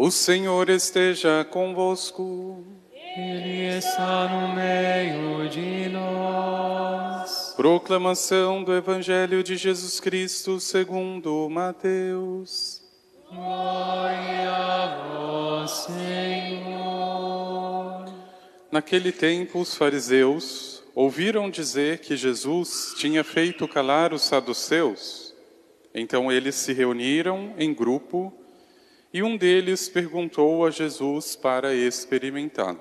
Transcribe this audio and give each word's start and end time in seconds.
O 0.00 0.12
Senhor 0.12 0.70
esteja 0.70 1.44
convosco. 1.44 2.64
Ele 3.16 3.76
está 3.76 4.28
no 4.28 4.54
meio 4.54 5.48
de 5.48 5.88
nós. 5.88 7.52
Proclamação 7.56 8.62
do 8.62 8.72
Evangelho 8.72 9.42
de 9.42 9.56
Jesus 9.56 9.98
Cristo 9.98 10.60
segundo 10.60 11.50
Mateus. 11.50 12.80
Glória 13.28 14.52
a 14.52 15.08
vós, 15.08 15.70
Senhor. 15.88 16.84
Naquele 18.70 19.10
tempo, 19.10 19.58
os 19.58 19.74
fariseus 19.74 20.80
ouviram 20.94 21.50
dizer 21.50 21.98
que 21.98 22.16
Jesus 22.16 22.94
tinha 22.96 23.24
feito 23.24 23.66
calar 23.66 24.14
os 24.14 24.22
saduceus. 24.22 25.34
Então 25.92 26.30
eles 26.30 26.54
se 26.54 26.72
reuniram 26.72 27.52
em 27.58 27.74
grupo 27.74 28.32
e 29.12 29.22
um 29.22 29.36
deles 29.36 29.88
perguntou 29.88 30.66
a 30.66 30.70
Jesus 30.70 31.34
para 31.34 31.74
experimentá-lo: 31.74 32.80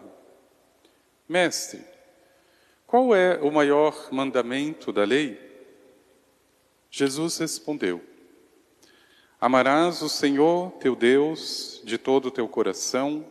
Mestre, 1.28 1.82
qual 2.86 3.16
é 3.16 3.38
o 3.42 3.52
maior 3.52 4.10
mandamento 4.12 4.92
da 4.92 5.04
lei? 5.04 5.40
Jesus 6.90 7.38
respondeu: 7.38 8.02
Amarás 9.40 10.02
o 10.02 10.10
Senhor 10.10 10.72
teu 10.80 10.96
Deus 10.96 11.82
de 11.84 11.98
todo 11.98 12.28
o 12.28 12.32
teu 12.32 12.48
coração, 12.48 13.26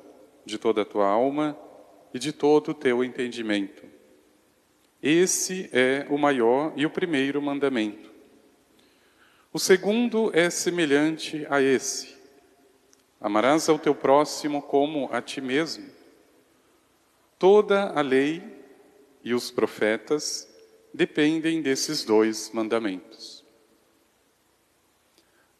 de 0.44 0.58
toda 0.58 0.82
a 0.82 0.84
tua 0.84 1.06
alma 1.06 1.58
e 2.14 2.18
de 2.18 2.32
todo 2.32 2.70
o 2.70 2.74
teu 2.74 3.02
entendimento. 3.02 3.84
Esse 5.02 5.68
é 5.72 6.06
o 6.08 6.16
maior 6.16 6.72
e 6.76 6.86
o 6.86 6.90
primeiro 6.90 7.40
mandamento. 7.42 8.10
O 9.52 9.58
segundo 9.58 10.30
é 10.34 10.48
semelhante 10.50 11.46
a 11.50 11.60
esse: 11.60 12.15
Amarás 13.26 13.68
ao 13.68 13.76
teu 13.76 13.92
próximo 13.92 14.62
como 14.62 15.08
a 15.12 15.20
ti 15.20 15.40
mesmo. 15.40 15.90
Toda 17.36 17.90
a 17.90 18.00
lei 18.00 18.40
e 19.24 19.34
os 19.34 19.50
profetas 19.50 20.48
dependem 20.94 21.60
desses 21.60 22.04
dois 22.04 22.52
mandamentos. 22.52 23.44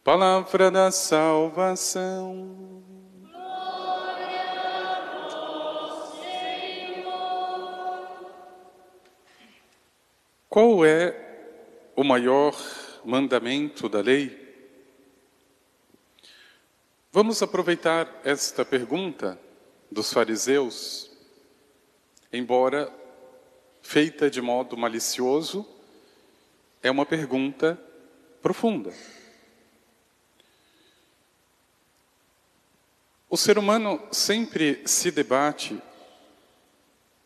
Palavra 0.01 0.71
da 0.71 0.91
salvação. 0.91 2.81
Qual 10.47 10.85
é 10.85 11.83
o 11.97 12.03
maior 12.05 12.55
mandamento 13.03 13.89
da 13.89 13.99
lei? 13.99 14.46
Vamos 17.19 17.41
aproveitar 17.41 18.21
esta 18.23 18.63
pergunta 18.63 19.39
dos 19.89 20.13
fariseus, 20.13 21.09
embora 22.31 22.93
feita 23.81 24.29
de 24.29 24.39
modo 24.39 24.77
malicioso, 24.77 25.67
é 26.79 26.91
uma 26.91 27.07
pergunta 27.07 27.75
profunda. 28.39 28.93
O 33.27 33.35
ser 33.35 33.57
humano 33.57 33.99
sempre 34.11 34.83
se 34.85 35.09
debate 35.09 35.81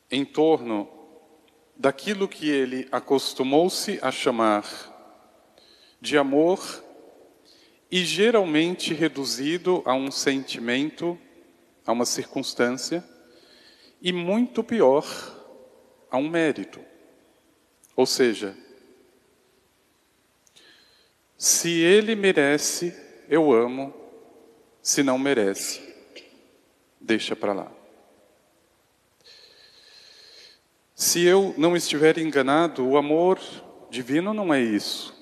em 0.09 0.23
torno 0.23 0.89
daquilo 1.75 2.29
que 2.29 2.49
ele 2.49 2.87
acostumou-se 2.93 3.99
a 4.01 4.09
chamar 4.09 4.63
de 5.99 6.17
amor 6.17 6.81
e 7.91 8.05
geralmente 8.05 8.93
reduzido 8.93 9.83
a 9.85 9.93
um 9.93 10.09
sentimento, 10.09 11.19
a 11.85 11.91
uma 11.91 12.05
circunstância, 12.05 13.03
e 14.01 14.13
muito 14.13 14.63
pior, 14.63 15.05
a 16.09 16.17
um 16.17 16.29
mérito. 16.29 16.79
Ou 17.95 18.05
seja, 18.05 18.55
se 21.37 21.81
ele 21.81 22.15
merece, 22.15 22.95
eu 23.27 23.51
amo, 23.51 23.93
se 24.81 25.03
não 25.03 25.19
merece, 25.19 25.81
deixa 26.99 27.35
para 27.35 27.51
lá. 27.51 27.71
Se 30.95 31.25
eu 31.25 31.53
não 31.57 31.75
estiver 31.75 32.17
enganado, 32.19 32.87
o 32.87 32.95
amor 32.95 33.39
divino 33.89 34.33
não 34.33 34.53
é 34.53 34.61
isso. 34.61 35.20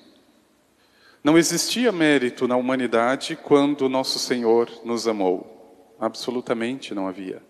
Não 1.22 1.36
existia 1.36 1.92
mérito 1.92 2.48
na 2.48 2.56
humanidade 2.56 3.36
quando 3.36 3.88
nosso 3.88 4.18
Senhor 4.18 4.70
nos 4.84 5.06
amou. 5.06 5.94
Absolutamente 5.98 6.94
não 6.94 7.06
havia. 7.06 7.42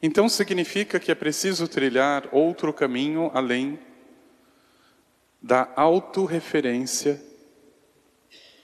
Então 0.00 0.28
significa 0.28 1.00
que 1.00 1.10
é 1.10 1.14
preciso 1.14 1.66
trilhar 1.66 2.28
outro 2.32 2.72
caminho 2.72 3.30
além 3.34 3.78
da 5.40 5.68
autorreferência 5.74 7.20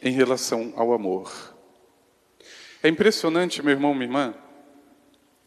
em 0.01 0.13
relação 0.13 0.73
ao 0.77 0.93
amor. 0.93 1.57
É 2.83 2.89
impressionante, 2.89 3.63
meu 3.63 3.73
irmão, 3.73 3.93
minha 3.95 4.07
irmã, 4.07 4.35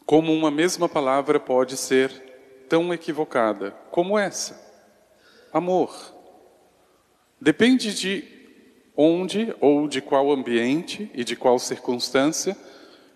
como 0.04 0.32
uma 0.32 0.50
mesma 0.50 0.88
palavra 0.88 1.40
pode 1.40 1.78
ser 1.78 2.10
tão 2.68 2.92
equivocada 2.92 3.70
como 3.90 4.18
essa: 4.18 4.60
amor. 5.50 6.11
Depende 7.42 7.92
de 7.92 8.22
onde 8.96 9.52
ou 9.60 9.88
de 9.88 10.00
qual 10.00 10.30
ambiente 10.30 11.10
e 11.12 11.24
de 11.24 11.34
qual 11.34 11.58
circunstância, 11.58 12.56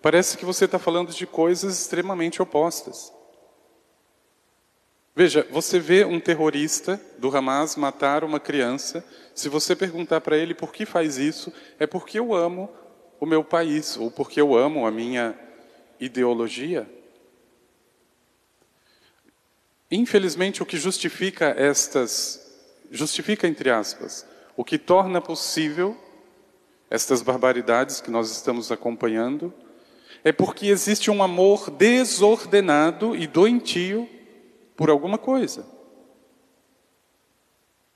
parece 0.03 0.37
que 0.37 0.45
você 0.45 0.65
está 0.65 0.81
falando 0.81 1.13
de 1.13 1.25
coisas 1.29 1.79
extremamente 1.79 2.43
opostas. 2.43 3.13
Veja, 5.15 5.47
você 5.49 5.79
vê 5.79 6.05
um 6.05 6.19
terrorista 6.19 7.01
do 7.19 7.35
Hamas 7.37 7.77
matar 7.77 8.25
uma 8.25 8.41
criança, 8.41 9.07
se 9.33 9.49
você 9.49 9.77
perguntar 9.77 10.21
para 10.21 10.37
ele 10.37 10.55
por 10.55 10.73
que 10.73 10.85
faz 10.85 11.19
isso, 11.19 11.53
é 11.79 11.87
porque 11.87 12.19
eu 12.19 12.35
amo 12.35 12.69
o 13.21 13.27
meu 13.27 13.45
país, 13.45 13.97
ou 13.97 14.11
porque 14.11 14.41
eu 14.41 14.57
amo 14.57 14.89
a 14.89 14.91
minha 14.91 15.39
ideologia. 16.01 16.91
Infelizmente, 19.89 20.65
o 20.65 20.67
que 20.67 20.77
justifica 20.77 21.55
estas 21.57 22.46
justifica, 22.91 23.47
entre 23.47 23.71
aspas, 23.71 24.27
o 24.57 24.65
que 24.65 24.79
torna 24.79 25.21
possível 25.21 25.97
estas 26.91 27.23
barbaridades 27.23 28.01
que 28.01 28.11
nós 28.11 28.31
estamos 28.31 28.71
acompanhando, 28.71 29.53
é 30.23 30.33
porque 30.33 30.67
existe 30.67 31.11
um 31.11 31.23
amor 31.23 31.71
desordenado 31.71 33.15
e 33.15 33.27
doentio 33.27 34.09
por 34.77 34.91
alguma 34.91 35.19
coisa. 35.19 35.67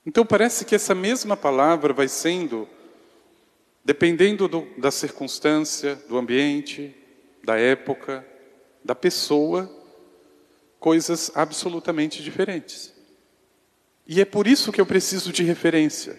Então 0.05 0.25
parece 0.25 0.65
que 0.65 0.75
essa 0.75 0.95
mesma 0.95 1.37
palavra 1.37 1.93
vai 1.93 2.09
sendo, 2.09 2.69
dependendo 3.85 4.49
do, 4.49 4.67
da 4.79 4.91
circunstância, 4.91 5.95
do 6.09 6.17
ambiente, 6.17 6.95
da 7.45 7.59
época, 7.59 8.27
da 8.85 8.95
pessoa, 8.95 9.71
coisas 10.79 11.31
absolutamente 11.35 12.23
diferentes. 12.23 12.95
E 14.11 14.21
é 14.21 14.25
por 14.25 14.49
isso 14.49 14.73
que 14.73 14.81
eu 14.81 14.87
preciso 14.87 15.33
de 15.33 15.45
referência. 15.45 16.19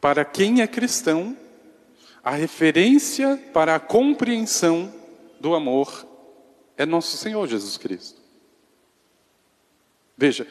Para 0.00 0.24
quem 0.24 0.62
é 0.62 0.66
cristão, 0.66 1.36
a 2.24 2.30
referência 2.30 3.36
para 3.52 3.74
a 3.74 3.78
compreensão 3.78 4.90
do 5.38 5.54
amor 5.54 6.08
é 6.74 6.86
nosso 6.86 7.18
Senhor 7.18 7.46
Jesus 7.46 7.76
Cristo. 7.76 8.18
Veja, 10.16 10.46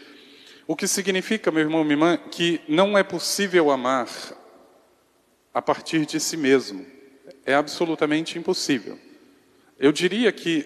o 0.68 0.76
que 0.76 0.88
significa, 0.88 1.50
meu 1.50 1.62
irmão, 1.62 1.84
minha 1.84 1.94
irmã, 1.94 2.18
que 2.30 2.62
não 2.68 2.96
é 2.96 3.02
possível 3.02 3.72
amar 3.72 4.08
a 5.52 5.64
partir 5.64 6.06
de 6.06 6.20
si 6.20 6.38
mesmo. 6.38 6.86
É 7.44 7.56
absolutamente 7.56 8.38
impossível. 8.38 9.00
Eu 9.80 9.92
diria 9.92 10.32
que 10.32 10.64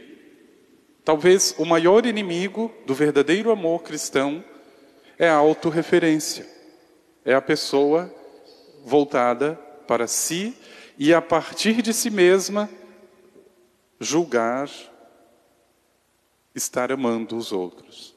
talvez 1.06 1.56
o 1.58 1.64
maior 1.64 2.06
inimigo 2.06 2.70
do 2.86 2.94
verdadeiro 2.94 3.50
amor 3.50 3.82
cristão 3.82 4.44
é 5.20 5.30
a 5.30 5.36
autorreferência. 5.36 6.48
É 7.26 7.36
a 7.36 7.42
pessoa 7.42 8.12
voltada 8.86 9.56
para 9.86 10.08
si 10.08 10.58
e 10.98 11.14
a 11.14 11.22
partir 11.22 11.82
de 11.82 11.94
si 11.94 12.10
mesma 12.10 12.70
julgar 14.00 14.70
estar 16.56 16.92
amando 16.92 17.36
os 17.36 17.52
outros. 17.52 18.16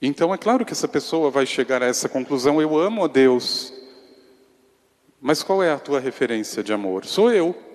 Então 0.00 0.34
é 0.34 0.38
claro 0.38 0.64
que 0.66 0.72
essa 0.72 0.88
pessoa 0.88 1.30
vai 1.30 1.46
chegar 1.46 1.82
a 1.82 1.86
essa 1.86 2.08
conclusão: 2.08 2.60
eu 2.60 2.78
amo 2.78 3.04
a 3.04 3.08
Deus. 3.08 3.72
Mas 5.20 5.42
qual 5.42 5.62
é 5.62 5.72
a 5.72 5.78
tua 5.78 6.00
referência 6.00 6.62
de 6.62 6.72
amor? 6.72 7.04
Sou 7.04 7.30
eu. 7.30 7.71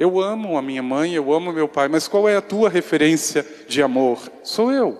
Eu 0.00 0.18
amo 0.18 0.56
a 0.56 0.62
minha 0.62 0.82
mãe, 0.82 1.12
eu 1.12 1.30
amo 1.30 1.52
meu 1.52 1.68
pai, 1.68 1.86
mas 1.86 2.08
qual 2.08 2.26
é 2.26 2.34
a 2.34 2.40
tua 2.40 2.70
referência 2.70 3.46
de 3.68 3.82
amor? 3.82 4.32
Sou 4.42 4.72
eu. 4.72 4.98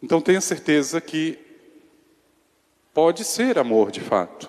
Então 0.00 0.20
tenha 0.20 0.40
certeza 0.40 1.00
que 1.00 1.36
pode 2.94 3.24
ser 3.24 3.58
amor 3.58 3.90
de 3.90 3.98
fato, 3.98 4.48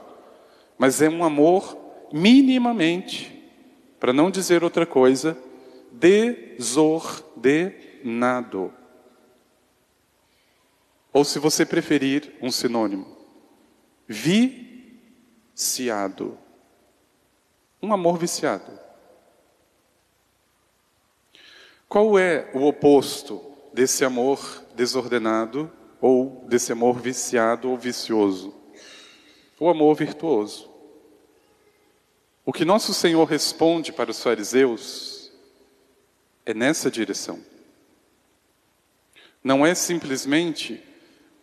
mas 0.77 1.01
é 1.01 1.09
um 1.09 1.23
amor 1.23 1.75
minimamente, 2.13 3.43
para 3.99 4.13
não 4.13 4.29
dizer 4.29 4.63
outra 4.63 4.85
coisa, 4.85 5.35
desordenado. 5.91 8.71
Ou 11.11 11.25
se 11.25 11.39
você 11.39 11.65
preferir 11.65 12.35
um 12.39 12.51
sinônimo, 12.51 13.17
viciado. 15.57 16.37
Um 17.81 17.93
amor 17.93 18.17
viciado. 18.17 18.79
Qual 21.87 22.19
é 22.19 22.51
o 22.53 22.67
oposto 22.67 23.41
desse 23.73 24.05
amor 24.05 24.63
desordenado 24.75 25.71
ou 25.99 26.45
desse 26.47 26.71
amor 26.71 26.99
viciado 26.99 27.69
ou 27.69 27.77
vicioso? 27.77 28.53
O 29.59 29.69
amor 29.69 29.95
virtuoso. 29.95 30.69
O 32.45 32.53
que 32.53 32.63
nosso 32.63 32.93
Senhor 32.93 33.25
responde 33.25 33.91
para 33.91 34.11
os 34.11 34.21
fariseus 34.21 35.31
é 36.45 36.53
nessa 36.53 36.91
direção. 36.91 37.39
Não 39.43 39.65
é 39.65 39.73
simplesmente 39.73 40.83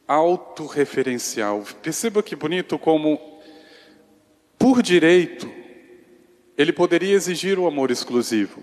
autorreferencial. 0.07 1.65
Perceba 1.83 2.23
que 2.23 2.37
bonito 2.37 2.79
como, 2.79 3.41
por 4.59 4.83
direito, 4.83 5.51
ele 6.57 6.73
poderia 6.73 7.15
exigir 7.15 7.59
o 7.59 7.67
amor 7.67 7.91
exclusivo. 7.91 8.63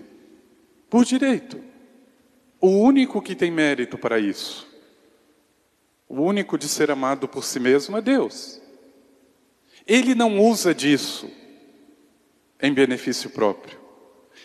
Por 0.90 1.04
direito. 1.04 1.60
O 2.60 2.68
único 2.68 3.20
que 3.20 3.34
tem 3.34 3.50
mérito 3.50 3.98
para 3.98 4.18
isso, 4.18 4.66
o 6.08 6.22
único 6.22 6.56
de 6.56 6.66
ser 6.66 6.90
amado 6.90 7.28
por 7.28 7.44
si 7.44 7.60
mesmo 7.60 7.96
é 7.96 8.00
Deus. 8.00 8.60
Ele 9.86 10.14
não 10.14 10.40
usa 10.40 10.74
disso 10.74 11.30
em 12.60 12.72
benefício 12.72 13.28
próprio. 13.28 13.78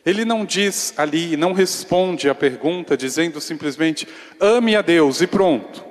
Ele 0.06 0.26
não 0.26 0.46
diz 0.46 0.94
ali, 0.98 1.38
não 1.38 1.54
responde 1.54 2.30
à 2.30 2.36
pergunta 2.36 2.98
dizendo 2.98 3.40
simplesmente 3.40 4.08
ame 4.40 4.76
a 4.76 4.82
Deus 4.82 5.22
e 5.22 5.28
pronto. 5.28 5.86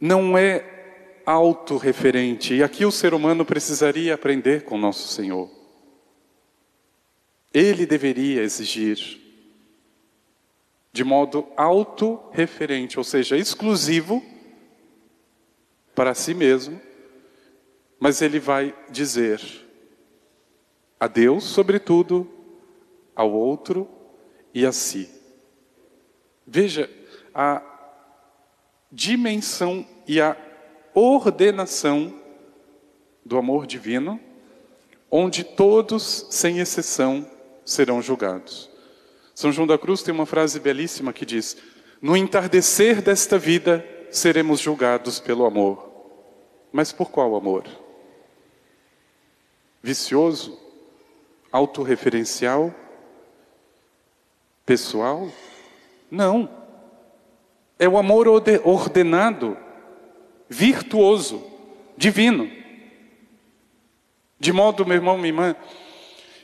Não 0.00 0.36
é 0.36 0.79
autorreferente. 1.30 2.54
E 2.54 2.62
aqui 2.62 2.84
o 2.84 2.90
ser 2.90 3.14
humano 3.14 3.44
precisaria 3.44 4.14
aprender 4.14 4.64
com 4.64 4.76
nosso 4.76 5.06
Senhor. 5.06 5.48
Ele 7.54 7.86
deveria 7.86 8.42
exigir 8.42 9.20
de 10.92 11.04
modo 11.04 11.46
autorreferente, 11.56 12.98
ou 12.98 13.04
seja, 13.04 13.36
exclusivo 13.36 14.20
para 15.94 16.14
si 16.14 16.34
mesmo, 16.34 16.80
mas 18.00 18.20
ele 18.22 18.40
vai 18.40 18.74
dizer 18.90 19.40
a 20.98 21.06
Deus, 21.06 21.44
sobretudo, 21.44 22.28
ao 23.14 23.32
outro 23.32 23.88
e 24.52 24.66
a 24.66 24.72
si. 24.72 25.08
Veja 26.44 26.90
a 27.32 27.62
dimensão 28.90 29.86
e 30.08 30.20
a 30.20 30.36
ordenação 30.94 32.14
do 33.24 33.38
amor 33.38 33.66
divino, 33.66 34.20
onde 35.10 35.44
todos, 35.44 36.26
sem 36.30 36.58
exceção, 36.58 37.26
serão 37.64 38.00
julgados. 38.00 38.70
São 39.34 39.52
João 39.52 39.66
da 39.66 39.78
Cruz 39.78 40.02
tem 40.02 40.12
uma 40.12 40.26
frase 40.26 40.60
belíssima 40.60 41.12
que 41.12 41.24
diz: 41.24 41.56
No 42.00 42.16
entardecer 42.16 43.00
desta 43.00 43.38
vida 43.38 43.84
seremos 44.10 44.60
julgados 44.60 45.20
pelo 45.20 45.44
amor. 45.44 45.88
Mas 46.72 46.92
por 46.92 47.10
qual 47.10 47.34
amor? 47.34 47.64
Vicioso? 49.82 50.58
Autorreferencial? 51.50 52.72
Pessoal? 54.64 55.28
Não. 56.10 56.48
É 57.78 57.88
o 57.88 57.96
amor 57.96 58.28
ordenado, 58.28 59.56
virtuoso, 60.50 61.42
divino. 61.96 62.50
De 64.38 64.52
modo, 64.52 64.84
meu 64.84 64.96
irmão, 64.96 65.16
minha 65.16 65.28
irmã, 65.28 65.56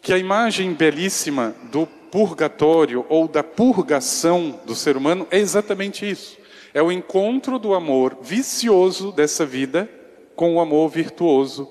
que 0.01 0.13
a 0.13 0.19
imagem 0.19 0.73
belíssima 0.73 1.57
do 1.73 1.87
purgatório 1.87 3.05
ou 3.09 3.27
da 3.27 3.43
purgação 3.43 4.61
do 4.65 4.77
ser 4.77 4.97
humano 4.97 5.27
é 5.31 5.39
exatamente 5.39 6.09
isso. 6.09 6.39
É 6.73 6.81
o 6.81 6.93
encontro 6.93 7.59
do 7.59 7.75
amor 7.75 8.19
vicioso 8.23 9.11
dessa 9.11 9.45
vida 9.45 9.91
com 10.37 10.55
o 10.55 10.61
amor 10.61 10.89
virtuoso 10.89 11.69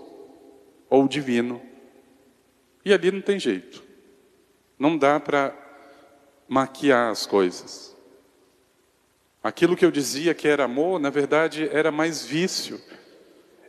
ou 0.89 1.07
divino. 1.07 1.61
E 2.83 2.91
ali 2.91 3.11
não 3.11 3.21
tem 3.21 3.39
jeito. 3.39 3.83
Não 4.77 4.97
dá 4.97 5.19
para 5.19 5.55
maquiar 6.47 7.11
as 7.11 7.25
coisas. 7.25 7.94
Aquilo 9.45 9.77
que 9.77 9.85
eu 9.85 9.91
dizia 9.91 10.33
que 10.33 10.47
era 10.47 10.63
amor, 10.63 10.99
na 10.99 11.11
verdade, 11.11 11.69
era 11.71 11.91
mais 11.91 12.25
vício, 12.25 12.81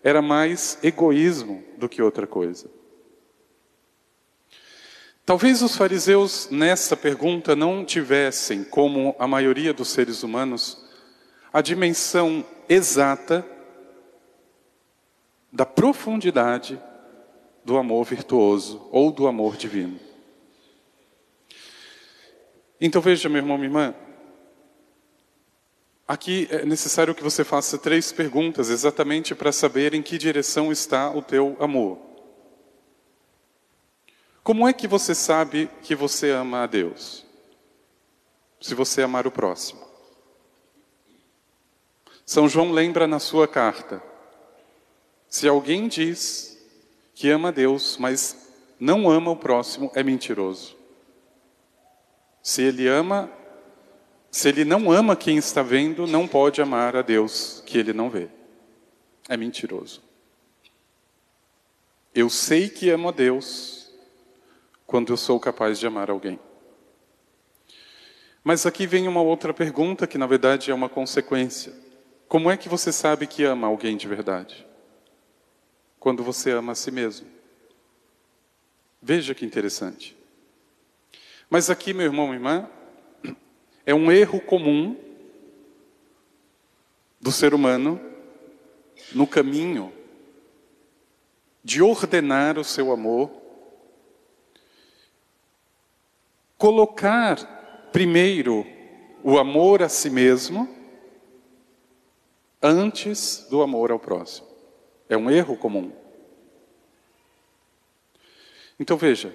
era 0.02 0.22
mais 0.22 0.78
egoísmo 0.82 1.62
do 1.76 1.86
que 1.86 2.00
outra 2.00 2.26
coisa. 2.26 2.70
Talvez 5.26 5.60
os 5.60 5.76
fariseus 5.76 6.48
nessa 6.50 6.96
pergunta 6.96 7.54
não 7.54 7.84
tivessem, 7.84 8.64
como 8.64 9.14
a 9.18 9.28
maioria 9.28 9.74
dos 9.74 9.88
seres 9.88 10.22
humanos, 10.22 10.82
a 11.52 11.60
dimensão 11.60 12.42
exata 12.70 13.46
da 15.52 15.66
profundidade 15.66 16.80
do 17.62 17.76
amor 17.76 18.06
virtuoso 18.06 18.88
ou 18.90 19.12
do 19.12 19.26
amor 19.26 19.58
divino. 19.58 20.00
Então 22.80 23.02
veja, 23.02 23.28
meu 23.28 23.42
irmão, 23.42 23.58
minha 23.58 23.68
irmã, 23.68 23.94
aqui 26.06 26.46
é 26.50 26.64
necessário 26.64 27.14
que 27.14 27.22
você 27.22 27.44
faça 27.44 27.78
três 27.78 28.12
perguntas 28.12 28.70
exatamente 28.70 29.34
para 29.34 29.52
saber 29.52 29.94
em 29.94 30.02
que 30.02 30.18
direção 30.18 30.70
está 30.70 31.10
o 31.10 31.22
teu 31.22 31.56
amor. 31.60 31.98
Como 34.42 34.68
é 34.68 34.72
que 34.72 34.86
você 34.86 35.14
sabe 35.14 35.68
que 35.82 35.94
você 35.94 36.30
ama 36.30 36.62
a 36.62 36.66
Deus? 36.66 37.26
Se 38.60 38.74
você 38.74 39.02
amar 39.02 39.26
o 39.26 39.30
próximo. 39.30 39.84
São 42.24 42.48
João 42.48 42.72
lembra 42.72 43.06
na 43.06 43.18
sua 43.18 43.46
carta: 43.46 44.02
se 45.28 45.48
alguém 45.48 45.88
diz 45.88 46.56
que 47.14 47.30
ama 47.30 47.48
a 47.48 47.52
Deus, 47.52 47.96
mas 47.98 48.50
não 48.78 49.10
ama 49.10 49.30
o 49.30 49.36
próximo, 49.36 49.90
é 49.94 50.02
mentiroso. 50.02 50.76
Se 52.42 52.62
ele 52.62 52.86
ama, 52.86 53.30
se 54.36 54.50
ele 54.50 54.66
não 54.66 54.92
ama 54.92 55.16
quem 55.16 55.38
está 55.38 55.62
vendo, 55.62 56.06
não 56.06 56.28
pode 56.28 56.60
amar 56.60 56.94
a 56.94 57.00
Deus 57.00 57.62
que 57.64 57.78
ele 57.78 57.94
não 57.94 58.10
vê. 58.10 58.28
É 59.30 59.34
mentiroso. 59.34 60.02
Eu 62.14 62.28
sei 62.28 62.68
que 62.68 62.90
amo 62.90 63.08
a 63.08 63.12
Deus, 63.12 63.90
quando 64.86 65.10
eu 65.10 65.16
sou 65.16 65.40
capaz 65.40 65.78
de 65.78 65.86
amar 65.86 66.10
alguém. 66.10 66.38
Mas 68.44 68.66
aqui 68.66 68.86
vem 68.86 69.08
uma 69.08 69.22
outra 69.22 69.54
pergunta 69.54 70.06
que 70.06 70.18
na 70.18 70.26
verdade 70.26 70.70
é 70.70 70.74
uma 70.74 70.90
consequência. 70.90 71.72
Como 72.28 72.50
é 72.50 72.58
que 72.58 72.68
você 72.68 72.92
sabe 72.92 73.26
que 73.26 73.42
ama 73.42 73.66
alguém 73.66 73.96
de 73.96 74.06
verdade? 74.06 74.66
Quando 75.98 76.22
você 76.22 76.50
ama 76.50 76.72
a 76.72 76.74
si 76.74 76.90
mesmo. 76.90 77.26
Veja 79.00 79.34
que 79.34 79.46
interessante. 79.46 80.14
Mas 81.48 81.70
aqui, 81.70 81.94
meu 81.94 82.04
irmão 82.04 82.34
e 82.34 82.36
irmã, 82.36 82.68
é 83.86 83.94
um 83.94 84.10
erro 84.10 84.40
comum 84.40 84.96
do 87.20 87.30
ser 87.30 87.54
humano 87.54 88.00
no 89.14 89.26
caminho 89.26 89.92
de 91.62 91.80
ordenar 91.80 92.58
o 92.58 92.64
seu 92.64 92.92
amor 92.92 93.30
colocar 96.58 97.88
primeiro 97.92 98.66
o 99.22 99.38
amor 99.38 99.82
a 99.82 99.88
si 99.88 100.10
mesmo 100.10 100.68
antes 102.62 103.46
do 103.48 103.62
amor 103.62 103.90
ao 103.90 103.98
próximo. 103.98 104.46
É 105.08 105.16
um 105.16 105.30
erro 105.30 105.56
comum. 105.56 105.92
Então 108.78 108.96
veja, 108.96 109.34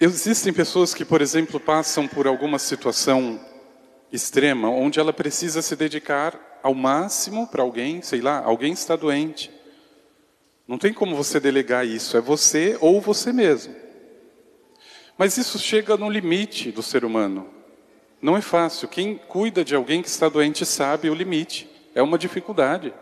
existem 0.00 0.52
pessoas 0.52 0.94
que, 0.94 1.04
por 1.04 1.22
exemplo, 1.22 1.58
passam 1.60 2.06
por 2.08 2.26
alguma 2.26 2.58
situação 2.58 3.40
extrema 4.12 4.68
onde 4.68 5.00
ela 5.00 5.12
precisa 5.12 5.60
se 5.60 5.74
dedicar 5.74 6.60
ao 6.62 6.74
máximo 6.74 7.46
para 7.46 7.62
alguém, 7.62 8.00
sei 8.00 8.20
lá, 8.20 8.42
alguém 8.44 8.72
está 8.72 8.96
doente. 8.96 9.50
Não 10.66 10.78
tem 10.78 10.92
como 10.92 11.14
você 11.14 11.38
delegar 11.38 11.86
isso, 11.86 12.16
é 12.16 12.20
você 12.20 12.78
ou 12.80 13.00
você 13.00 13.32
mesmo. 13.32 13.74
Mas 15.16 15.36
isso 15.36 15.58
chega 15.58 15.96
no 15.96 16.08
limite 16.08 16.72
do 16.72 16.82
ser 16.82 17.04
humano. 17.04 17.48
Não 18.20 18.36
é 18.36 18.40
fácil. 18.40 18.88
Quem 18.88 19.16
cuida 19.16 19.64
de 19.64 19.74
alguém 19.74 20.00
que 20.00 20.08
está 20.08 20.28
doente 20.28 20.64
sabe 20.64 21.10
o 21.10 21.14
limite. 21.14 21.68
É 21.94 22.02
uma 22.02 22.18
dificuldade. 22.18 22.92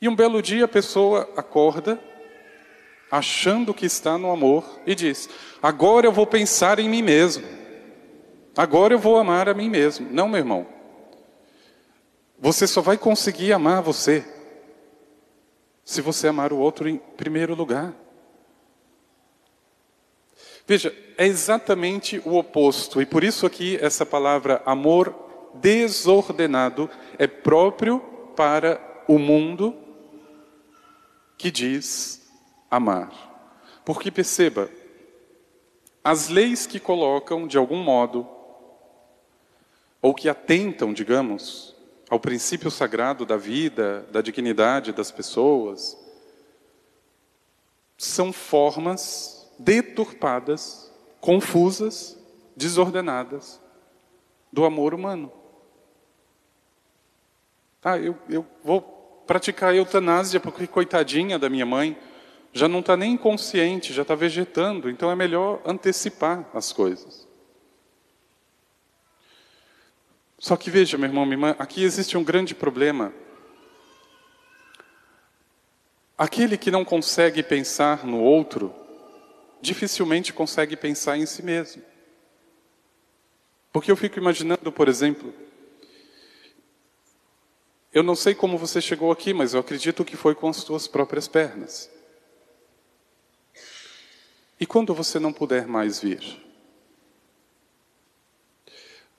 E 0.00 0.08
um 0.08 0.16
belo 0.16 0.42
dia 0.42 0.64
a 0.64 0.68
pessoa 0.68 1.30
acorda, 1.36 2.00
achando 3.14 3.72
que 3.72 3.86
está 3.86 4.18
no 4.18 4.28
amor, 4.28 4.64
e 4.84 4.92
diz: 4.92 5.28
Agora 5.62 6.04
eu 6.04 6.10
vou 6.10 6.26
pensar 6.26 6.80
em 6.80 6.88
mim 6.88 7.00
mesmo. 7.00 7.46
Agora 8.56 8.92
eu 8.92 8.98
vou 8.98 9.16
amar 9.16 9.48
a 9.48 9.54
mim 9.54 9.70
mesmo. 9.70 10.08
Não, 10.10 10.28
meu 10.28 10.38
irmão. 10.38 10.66
Você 12.40 12.66
só 12.66 12.80
vai 12.80 12.98
conseguir 12.98 13.52
amar 13.52 13.82
você 13.82 14.26
se 15.84 16.00
você 16.00 16.26
amar 16.26 16.52
o 16.52 16.58
outro 16.58 16.88
em 16.88 16.96
primeiro 16.96 17.54
lugar. 17.54 17.94
Veja, 20.66 20.92
é 21.16 21.24
exatamente 21.24 22.20
o 22.24 22.36
oposto, 22.36 23.00
e 23.00 23.06
por 23.06 23.22
isso 23.22 23.46
aqui 23.46 23.78
essa 23.80 24.04
palavra 24.04 24.60
amor 24.66 25.14
desordenado 25.54 26.90
é 27.16 27.28
próprio 27.28 28.00
para 28.34 28.80
o 29.06 29.18
mundo 29.20 29.76
que 31.36 31.50
diz 31.50 32.23
amar. 32.76 33.10
Porque 33.84 34.10
perceba, 34.10 34.70
as 36.02 36.28
leis 36.28 36.66
que 36.66 36.80
colocam 36.80 37.46
de 37.46 37.56
algum 37.56 37.82
modo, 37.82 38.26
ou 40.00 40.14
que 40.14 40.28
atentam, 40.28 40.92
digamos, 40.92 41.74
ao 42.10 42.20
princípio 42.20 42.70
sagrado 42.70 43.24
da 43.24 43.36
vida, 43.36 44.06
da 44.12 44.20
dignidade 44.20 44.92
das 44.92 45.10
pessoas, 45.10 45.96
são 47.96 48.32
formas 48.32 49.50
deturpadas, 49.58 50.92
confusas, 51.20 52.18
desordenadas 52.56 53.60
do 54.52 54.64
amor 54.64 54.94
humano. 54.94 55.32
Ah, 57.82 57.98
eu, 57.98 58.16
eu 58.28 58.46
vou 58.62 58.82
praticar 59.26 59.72
a 59.72 59.76
eutanásia 59.76 60.38
porque, 60.38 60.66
coitadinha 60.66 61.38
da 61.38 61.48
minha 61.48 61.66
mãe, 61.66 61.98
já 62.54 62.68
não 62.68 62.78
está 62.78 62.96
nem 62.96 63.14
inconsciente, 63.14 63.92
já 63.92 64.02
está 64.02 64.14
vegetando, 64.14 64.88
então 64.88 65.10
é 65.10 65.16
melhor 65.16 65.60
antecipar 65.66 66.48
as 66.54 66.72
coisas. 66.72 67.26
Só 70.38 70.56
que 70.56 70.70
veja, 70.70 70.96
meu 70.96 71.08
irmão, 71.08 71.24
minha 71.24 71.34
irmã, 71.34 71.56
aqui 71.58 71.82
existe 71.82 72.16
um 72.16 72.22
grande 72.22 72.54
problema. 72.54 73.12
Aquele 76.16 76.56
que 76.56 76.70
não 76.70 76.84
consegue 76.84 77.42
pensar 77.42 78.06
no 78.06 78.20
outro, 78.20 78.72
dificilmente 79.60 80.32
consegue 80.32 80.76
pensar 80.76 81.18
em 81.18 81.26
si 81.26 81.42
mesmo. 81.42 81.82
Porque 83.72 83.90
eu 83.90 83.96
fico 83.96 84.16
imaginando, 84.16 84.70
por 84.70 84.86
exemplo, 84.86 85.34
eu 87.92 88.04
não 88.04 88.14
sei 88.14 88.32
como 88.32 88.56
você 88.56 88.80
chegou 88.80 89.10
aqui, 89.10 89.34
mas 89.34 89.54
eu 89.54 89.60
acredito 89.60 90.04
que 90.04 90.16
foi 90.16 90.36
com 90.36 90.48
as 90.48 90.58
suas 90.58 90.86
próprias 90.86 91.26
pernas. 91.26 91.93
E 94.58 94.66
quando 94.66 94.94
você 94.94 95.18
não 95.18 95.32
puder 95.32 95.66
mais 95.66 96.00
vir? 96.00 96.22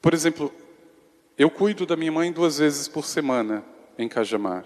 Por 0.01 0.13
exemplo, 0.13 0.53
eu 1.37 1.49
cuido 1.49 1.85
da 1.85 1.95
minha 1.95 2.11
mãe 2.11 2.31
duas 2.31 2.59
vezes 2.59 2.87
por 2.87 3.05
semana 3.05 3.65
em 3.97 4.07
Cajamar. 4.07 4.65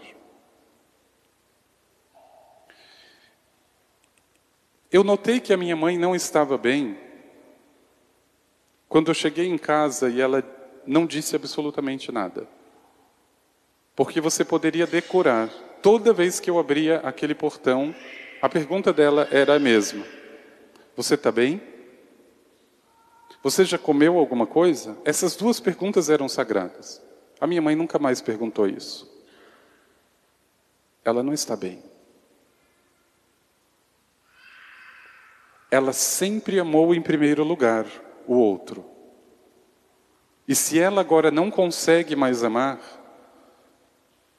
Eu 4.92 5.04
notei 5.04 5.40
que 5.40 5.54
a 5.54 5.58
minha 5.58 5.76
mãe 5.76 5.98
não 5.98 6.16
estava 6.16 6.58
bem 6.58 6.98
quando 8.88 9.10
eu 9.10 9.14
cheguei 9.14 9.48
em 9.48 9.58
casa 9.58 10.10
e 10.10 10.20
ela 10.20 10.44
não 10.86 11.06
disse 11.06 11.36
absolutamente 11.36 12.12
nada. 12.12 12.48
Porque 13.96 14.20
você 14.20 14.44
poderia 14.44 14.88
decorar. 14.88 15.50
Toda 15.82 16.12
vez 16.12 16.40
que 16.40 16.50
eu 16.50 16.60
abria 16.60 16.98
aquele 16.98 17.36
portão, 17.36 17.96
a 18.42 18.50
pergunta 18.50 18.92
dela 18.92 19.28
era 19.32 19.56
a 19.56 19.60
mesma: 19.60 20.04
Você 20.96 21.16
está 21.16 21.32
bem? 21.32 21.62
Você 23.42 23.64
já 23.64 23.78
comeu 23.78 24.18
alguma 24.18 24.46
coisa? 24.46 24.98
Essas 25.06 25.36
duas 25.36 25.60
perguntas 25.60 26.10
eram 26.10 26.28
sagradas. 26.28 27.02
A 27.40 27.48
minha 27.48 27.62
mãe 27.62 27.76
nunca 27.76 27.98
mais 27.98 28.22
perguntou 28.22 28.68
isso. 28.68 29.10
Ela 31.06 31.24
não 31.24 31.34
está 31.34 31.56
bem. 31.56 31.82
Ela 35.72 35.94
sempre 35.94 36.60
amou 36.60 36.94
em 36.94 37.02
primeiro 37.02 37.44
lugar 37.44 37.86
o 38.28 38.36
outro. 38.36 38.86
E 40.48 40.56
se 40.56 40.80
ela 40.80 41.00
agora 41.00 41.30
não 41.30 41.50
consegue 41.50 42.16
mais 42.16 42.44
amar, 42.44 42.80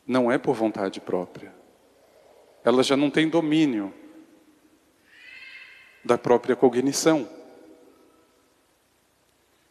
não 0.06 0.30
é 0.30 0.36
por 0.36 0.54
vontade 0.54 1.00
própria. 1.00 1.54
Ela 2.64 2.82
já 2.82 2.96
não 2.96 3.08
tem 3.10 3.28
domínio 3.28 3.94
da 6.04 6.16
própria 6.18 6.56
cognição. 6.56 7.28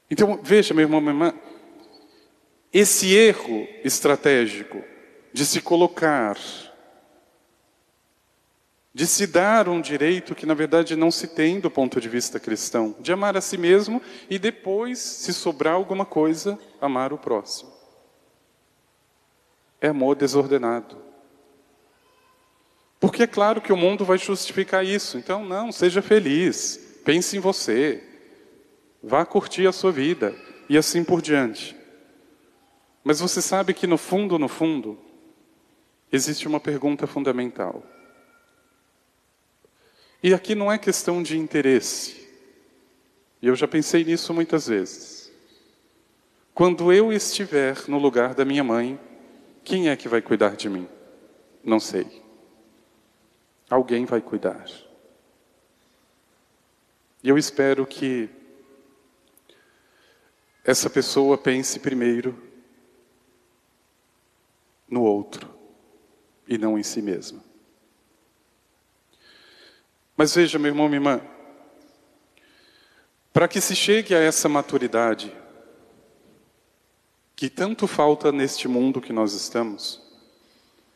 Então, 0.10 0.40
veja, 0.42 0.74
meu 0.74 0.84
irmão, 0.84 1.00
minha 1.00 1.12
irmã, 1.12 1.34
esse 2.74 3.14
erro 3.14 3.68
estratégico 3.84 4.84
de 5.32 5.46
se 5.46 5.62
colocar, 5.62 6.38
de 8.94 9.06
se 9.06 9.28
dar 9.28 9.70
um 9.70 9.80
direito 9.80 10.36
que 10.36 10.46
na 10.46 10.54
verdade 10.54 10.96
não 10.96 11.12
se 11.12 11.28
tem 11.28 11.60
do 11.60 11.70
ponto 11.70 12.02
de 12.02 12.10
vista 12.10 12.40
cristão, 12.40 12.96
de 13.00 13.14
amar 13.14 13.38
a 13.38 13.42
si 13.42 13.58
mesmo 13.58 14.02
e 14.30 14.40
depois, 14.40 15.00
se 15.00 15.34
sobrar 15.34 15.76
alguma 15.76 16.06
coisa, 16.06 16.60
amar 16.82 17.14
o 17.14 17.18
próximo. 17.18 17.72
É 19.80 19.90
amor 19.90 20.16
desordenado. 20.16 21.09
Porque 23.00 23.24
é 23.24 23.28
claro 23.28 23.62
que 23.62 23.72
o 23.72 23.78
mundo 23.78 24.04
vai 24.04 24.18
justificar 24.18 24.86
isso. 24.86 25.18
Então, 25.18 25.46
não, 25.46 25.72
seja 25.72 26.02
feliz, 26.02 26.80
pense 27.06 27.38
em 27.38 27.40
você, 27.40 28.04
Vá 29.02 29.26
curtir 29.26 29.66
a 29.66 29.72
sua 29.72 29.92
vida 29.92 30.36
e 30.68 30.78
assim 30.78 31.04
por 31.04 31.22
diante. 31.22 31.76
Mas 33.04 33.20
você 33.20 33.42
sabe 33.42 33.74
que 33.74 33.88
no 33.88 33.98
fundo, 33.98 34.38
no 34.38 34.50
fundo, 34.50 35.00
existe 36.12 36.48
uma 36.48 36.60
pergunta 36.60 37.08
fundamental. 37.08 37.84
E 40.22 40.34
aqui 40.34 40.54
não 40.54 40.70
é 40.70 40.78
questão 40.78 41.24
de 41.24 41.38
interesse. 41.38 42.28
E 43.42 43.48
eu 43.48 43.56
já 43.56 43.68
pensei 43.68 44.04
nisso 44.04 44.34
muitas 44.34 44.68
vezes. 44.68 45.32
Quando 46.54 46.92
eu 46.92 47.14
estiver 47.14 47.78
no 47.88 47.98
lugar 47.98 48.36
da 48.36 48.44
minha 48.44 48.66
mãe, 48.66 49.00
quem 49.64 49.88
é 49.88 49.96
que 49.96 50.10
vai 50.10 50.22
cuidar 50.22 50.58
de 50.58 50.68
mim? 50.68 50.90
Não 51.64 51.80
sei. 51.80 52.06
Alguém 53.70 54.06
vai 54.06 54.20
cuidar. 54.20 54.66
E 57.22 57.30
eu 57.30 57.38
espero 57.38 57.86
que 57.86 58.30
essa 60.64 60.90
pessoa 60.90 61.38
pense 61.38 61.80
primeiro 61.80 62.42
no 64.88 65.04
outro 65.04 65.54
e 66.48 66.58
não 66.58 66.78
em 66.80 66.84
si 66.84 67.02
mesma. 67.02 67.44
Mas 70.18 70.34
veja, 70.34 70.58
meu 70.58 70.72
irmão, 70.72 70.88
minha 70.88 70.98
irmã, 70.98 71.22
para 73.32 73.48
que 73.48 73.62
se 73.62 73.76
chegue 73.76 74.16
a 74.16 74.20
essa 74.20 74.50
maturidade 74.50 75.36
que 77.36 77.50
tanto 77.50 77.88
falta 77.88 78.32
neste 78.32 78.68
mundo 78.68 79.00
que 79.00 79.14
nós 79.14 79.34
estamos, 79.34 80.02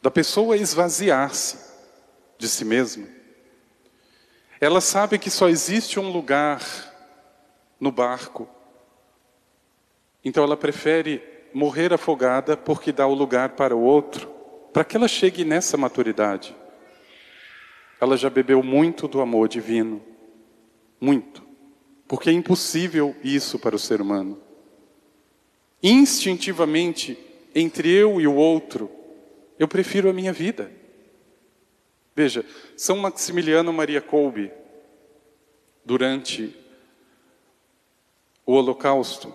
da 0.02 0.12
pessoa 0.12 0.58
esvaziar-se 0.58 1.73
de 2.44 2.50
si 2.50 2.66
mesma, 2.66 3.08
ela 4.60 4.82
sabe 4.82 5.18
que 5.18 5.30
só 5.30 5.50
existe 5.50 6.00
um 6.00 6.12
lugar 6.12 6.62
no 7.80 7.92
barco 7.92 8.48
então 10.24 10.44
ela 10.44 10.56
prefere 10.56 11.22
morrer 11.54 11.94
afogada 11.94 12.56
porque 12.56 12.92
dá 12.92 13.06
o 13.06 13.14
lugar 13.14 13.50
para 13.50 13.76
o 13.76 13.82
outro, 13.82 14.30
para 14.72 14.84
que 14.84 14.96
ela 14.96 15.08
chegue 15.08 15.44
nessa 15.44 15.76
maturidade. 15.76 16.56
Ela 18.00 18.16
já 18.16 18.30
bebeu 18.30 18.64
muito 18.64 19.08
do 19.08 19.22
amor 19.22 19.48
divino, 19.48 20.02
muito, 21.00 21.44
porque 22.08 22.30
é 22.30 22.34
impossível 22.34 23.16
isso 23.24 23.60
para 23.60 23.76
o 23.76 23.80
ser 23.80 24.02
humano. 24.02 24.42
Instintivamente, 25.82 27.18
entre 27.54 27.90
eu 27.90 28.22
e 28.22 28.26
o 28.26 28.36
outro, 28.36 28.90
eu 29.60 29.68
prefiro 29.68 30.10
a 30.10 30.14
minha 30.14 30.32
vida. 30.32 30.72
Veja, 32.16 32.46
São 32.78 32.98
Maximiliano 32.98 33.74
Maria 33.74 34.02
Kolbe, 34.02 34.52
durante 35.84 36.56
o 38.46 38.54
Holocausto, 38.54 39.34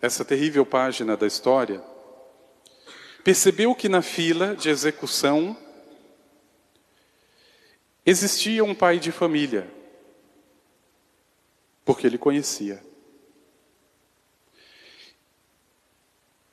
essa 0.00 0.24
terrível 0.24 0.66
página 0.66 1.16
da 1.16 1.26
história, 1.26 1.82
percebeu 3.24 3.74
que 3.74 3.88
na 3.88 4.02
fila 4.02 4.54
de 4.54 4.68
execução 4.68 5.56
existia 8.04 8.64
um 8.64 8.74
pai 8.74 8.98
de 8.98 9.12
família, 9.12 9.70
porque 11.84 12.06
ele 12.06 12.18
conhecia. 12.18 12.84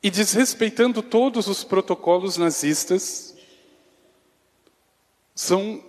E 0.01 0.09
desrespeitando 0.09 1.01
todos 1.01 1.47
os 1.47 1.63
protocolos 1.63 2.37
nazistas, 2.37 3.35
São 5.39 5.81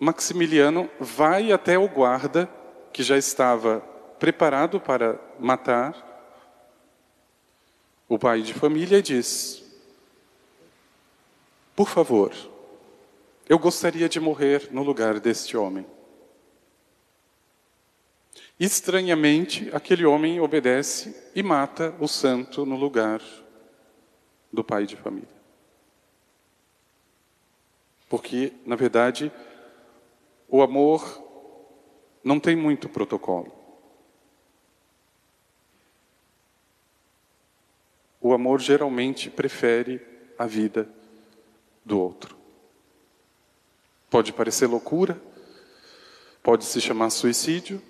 Maximiliano 0.00 0.88
vai 0.98 1.52
até 1.52 1.78
o 1.78 1.86
guarda 1.86 2.48
que 2.90 3.02
já 3.02 3.18
estava 3.18 3.80
preparado 4.18 4.80
para 4.80 5.20
matar 5.38 5.94
o 8.08 8.18
pai 8.18 8.40
de 8.40 8.54
família 8.54 8.96
e 8.96 9.02
diz: 9.02 9.62
Por 11.76 11.86
favor, 11.86 12.32
eu 13.46 13.58
gostaria 13.58 14.08
de 14.08 14.18
morrer 14.18 14.70
no 14.72 14.82
lugar 14.82 15.20
deste 15.20 15.54
homem. 15.54 15.84
Estranhamente, 18.58 19.68
aquele 19.74 20.06
homem 20.06 20.40
obedece 20.40 21.30
e 21.34 21.42
mata 21.42 21.94
o 22.00 22.08
santo 22.08 22.64
no 22.64 22.74
lugar 22.74 23.20
do 24.50 24.64
pai 24.64 24.86
de 24.86 24.96
família. 24.96 25.33
Porque, 28.14 28.52
na 28.64 28.76
verdade, 28.76 29.32
o 30.48 30.62
amor 30.62 31.20
não 32.22 32.38
tem 32.38 32.54
muito 32.54 32.88
protocolo. 32.88 33.52
O 38.20 38.32
amor 38.32 38.60
geralmente 38.60 39.28
prefere 39.28 40.00
a 40.38 40.46
vida 40.46 40.88
do 41.84 41.98
outro. 41.98 42.36
Pode 44.08 44.32
parecer 44.32 44.68
loucura, 44.68 45.20
pode 46.40 46.64
se 46.66 46.80
chamar 46.80 47.10
suicídio, 47.10 47.82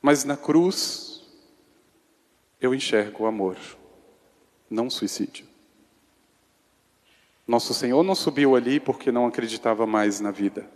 mas 0.00 0.24
na 0.24 0.34
cruz 0.34 1.28
eu 2.58 2.74
enxergo 2.74 3.24
o 3.24 3.26
amor, 3.26 3.58
não 4.70 4.88
suicídio. 4.88 5.55
Nosso 7.46 7.72
Senhor 7.72 8.02
não 8.02 8.14
subiu 8.14 8.56
ali 8.56 8.80
porque 8.80 9.12
não 9.12 9.26
acreditava 9.26 9.86
mais 9.86 10.20
na 10.20 10.30
vida. 10.30 10.68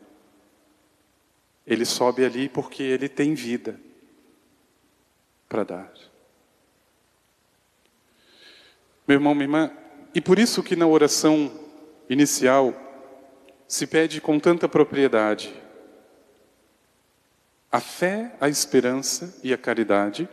Ele 1.67 1.85
sobe 1.85 2.25
ali 2.25 2.49
porque 2.49 2.83
ele 2.83 3.09
tem 3.09 3.35
vida 3.35 3.81
para 5.49 5.65
dar. 5.65 5.93
Meu 9.07 9.17
irmão, 9.17 9.35
minha 9.35 9.45
irmã, 9.45 9.71
e 10.15 10.21
por 10.21 10.39
isso 10.39 10.62
que 10.62 10.77
na 10.77 10.87
oração 10.87 11.50
inicial 12.09 12.75
se 13.67 13.87
pede 13.87 14.21
com 14.21 14.39
tanta 14.39 14.69
propriedade 14.69 15.53
a 17.71 17.79
fé, 17.81 18.33
a 18.41 18.49
esperança 18.49 19.39
e 19.45 19.53
a 19.53 19.59
caridade, 19.59 20.29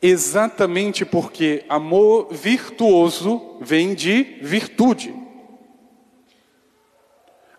exatamente 0.00 1.04
porque 1.04 1.64
amor 1.68 2.32
virtuoso 2.32 3.56
vem 3.60 3.94
de 3.94 4.22
virtude. 4.40 5.14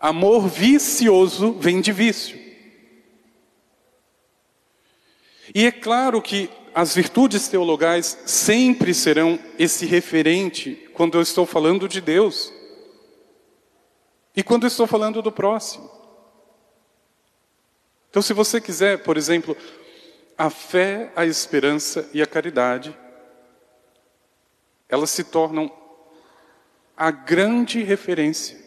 Amor 0.00 0.48
vicioso 0.48 1.52
vem 1.52 1.80
de 1.80 1.92
vício. 1.92 2.38
E 5.54 5.66
é 5.66 5.72
claro 5.72 6.22
que 6.22 6.48
as 6.74 6.94
virtudes 6.94 7.48
teologais 7.48 8.18
sempre 8.24 8.94
serão 8.94 9.38
esse 9.58 9.84
referente 9.84 10.88
quando 10.94 11.18
eu 11.18 11.22
estou 11.22 11.44
falando 11.44 11.88
de 11.88 12.00
Deus 12.00 12.52
e 14.36 14.42
quando 14.42 14.64
eu 14.64 14.68
estou 14.68 14.86
falando 14.86 15.20
do 15.20 15.32
próximo. 15.32 15.90
Então, 18.08 18.22
se 18.22 18.32
você 18.32 18.60
quiser, 18.60 19.02
por 19.02 19.16
exemplo, 19.16 19.56
a 20.40 20.48
fé, 20.48 21.12
a 21.14 21.26
esperança 21.26 22.08
e 22.14 22.22
a 22.22 22.26
caridade, 22.26 22.98
elas 24.88 25.10
se 25.10 25.22
tornam 25.22 25.70
a 26.96 27.10
grande 27.10 27.82
referência, 27.82 28.58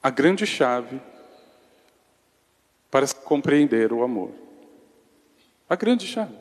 a 0.00 0.08
grande 0.08 0.46
chave 0.46 1.02
para 2.92 3.08
compreender 3.08 3.92
o 3.92 4.04
amor. 4.04 4.32
A 5.68 5.74
grande 5.74 6.06
chave. 6.06 6.38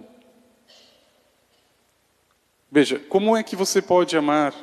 Veja, 2.71 3.00
como 3.10 3.36
é 3.36 3.41
que 3.41 3.56
você 3.56 3.82
pode 3.82 4.15
amar 4.15 4.54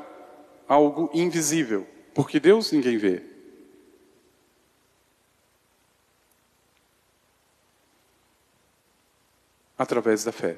algo 0.69 1.11
invisível? 1.13 1.85
Porque 2.15 2.39
Deus 2.39 2.71
ninguém 2.71 2.97
vê. 2.97 3.25
Através 9.77 10.25
da 10.25 10.33
fé. 10.33 10.57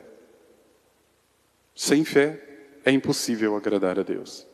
Sem 1.74 2.04
fé 2.04 2.42
é 2.84 2.90
impossível 2.90 3.56
agradar 3.56 3.98
a 3.98 4.02
Deus. 4.02 4.46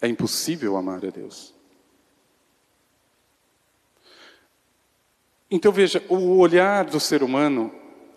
É 0.00 0.08
impossível 0.08 0.76
amar 0.76 1.04
a 1.04 1.10
Deus. 1.10 1.54
Então 5.50 5.72
veja, 5.72 6.02
o 6.08 6.38
olhar 6.38 6.84
do 6.84 7.00
ser 7.00 7.22
humano, 7.22 7.74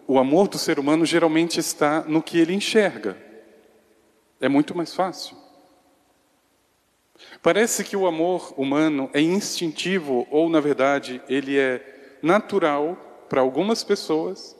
o 0.07 0.19
amor 0.19 0.47
do 0.47 0.57
ser 0.57 0.77
humano 0.77 1.05
geralmente 1.05 1.59
está 1.59 2.01
no 2.01 2.21
que 2.21 2.37
ele 2.37 2.53
enxerga. 2.53 3.17
É 4.39 4.47
muito 4.47 4.75
mais 4.75 4.93
fácil. 4.93 5.35
Parece 7.41 7.83
que 7.83 7.95
o 7.95 8.05
amor 8.05 8.53
humano 8.57 9.09
é 9.13 9.21
instintivo 9.21 10.27
ou, 10.29 10.49
na 10.49 10.59
verdade, 10.59 11.21
ele 11.27 11.57
é 11.57 12.19
natural 12.21 13.25
para 13.29 13.41
algumas 13.41 13.83
pessoas 13.83 14.55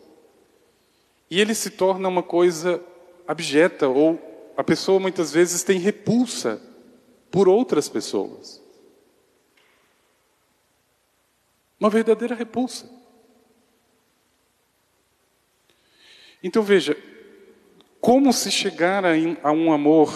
e 1.29 1.39
ele 1.39 1.55
se 1.55 1.71
torna 1.71 2.07
uma 2.07 2.23
coisa 2.23 2.83
abjeta, 3.27 3.87
ou 3.87 4.19
a 4.55 4.63
pessoa 4.63 4.99
muitas 4.99 5.31
vezes 5.31 5.63
tem 5.63 5.79
repulsa 5.79 6.61
por 7.31 7.47
outras 7.47 7.89
pessoas. 7.89 8.61
Uma 11.79 11.89
verdadeira 11.89 12.35
repulsa. 12.35 12.89
Então 16.43 16.61
veja, 16.61 16.95
como 17.99 18.31
se 18.31 18.51
chegar 18.51 19.03
a, 19.05 19.51
um 19.51 19.71
amor 19.71 20.13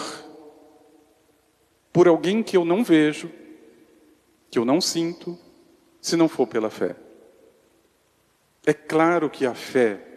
por 1.92 2.06
alguém 2.06 2.42
que 2.42 2.56
eu 2.56 2.64
não 2.64 2.84
vejo, 2.84 3.30
que 4.50 4.58
eu 4.58 4.64
não 4.64 4.80
sinto, 4.80 5.38
se 6.00 6.16
não 6.16 6.28
for 6.28 6.46
pela 6.46 6.70
fé? 6.70 6.94
É 8.64 8.72
claro 8.72 9.28
que 9.28 9.46
a 9.46 9.54
fé 9.54 10.07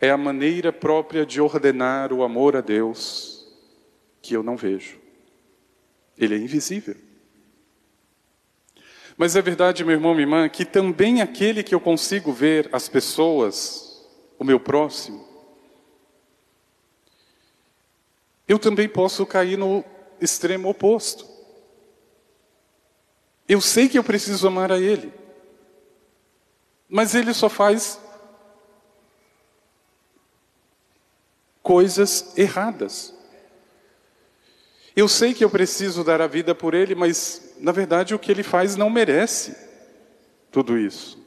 é 0.00 0.10
a 0.10 0.16
maneira 0.16 0.72
própria 0.72 1.26
de 1.26 1.40
ordenar 1.40 2.12
o 2.12 2.22
amor 2.22 2.56
a 2.56 2.60
Deus 2.60 3.46
que 4.22 4.34
eu 4.34 4.42
não 4.42 4.56
vejo. 4.56 4.98
Ele 6.16 6.34
é 6.34 6.38
invisível. 6.38 6.96
Mas 9.16 9.36
é 9.36 9.42
verdade, 9.42 9.84
meu 9.84 9.94
irmão, 9.94 10.14
minha 10.14 10.22
irmã, 10.22 10.48
que 10.48 10.64
também 10.64 11.20
aquele 11.20 11.62
que 11.62 11.74
eu 11.74 11.80
consigo 11.80 12.32
ver, 12.32 12.70
as 12.72 12.88
pessoas, 12.88 14.08
o 14.38 14.44
meu 14.44 14.58
próximo, 14.58 15.28
eu 18.48 18.58
também 18.58 18.88
posso 18.88 19.26
cair 19.26 19.58
no 19.58 19.84
extremo 20.20 20.70
oposto. 20.70 21.28
Eu 23.46 23.60
sei 23.60 23.88
que 23.88 23.98
eu 23.98 24.04
preciso 24.04 24.46
amar 24.48 24.72
a 24.72 24.78
Ele, 24.78 25.12
mas 26.88 27.14
Ele 27.14 27.34
só 27.34 27.48
faz 27.48 28.00
coisas 31.62 32.36
erradas. 32.36 33.14
Eu 34.94 35.08
sei 35.08 35.32
que 35.32 35.44
eu 35.44 35.50
preciso 35.50 36.02
dar 36.02 36.20
a 36.20 36.26
vida 36.26 36.54
por 36.54 36.74
ele, 36.74 36.94
mas 36.94 37.54
na 37.58 37.72
verdade 37.72 38.14
o 38.14 38.18
que 38.18 38.30
ele 38.30 38.42
faz 38.42 38.76
não 38.76 38.90
merece 38.90 39.56
tudo 40.50 40.76
isso. 40.78 41.18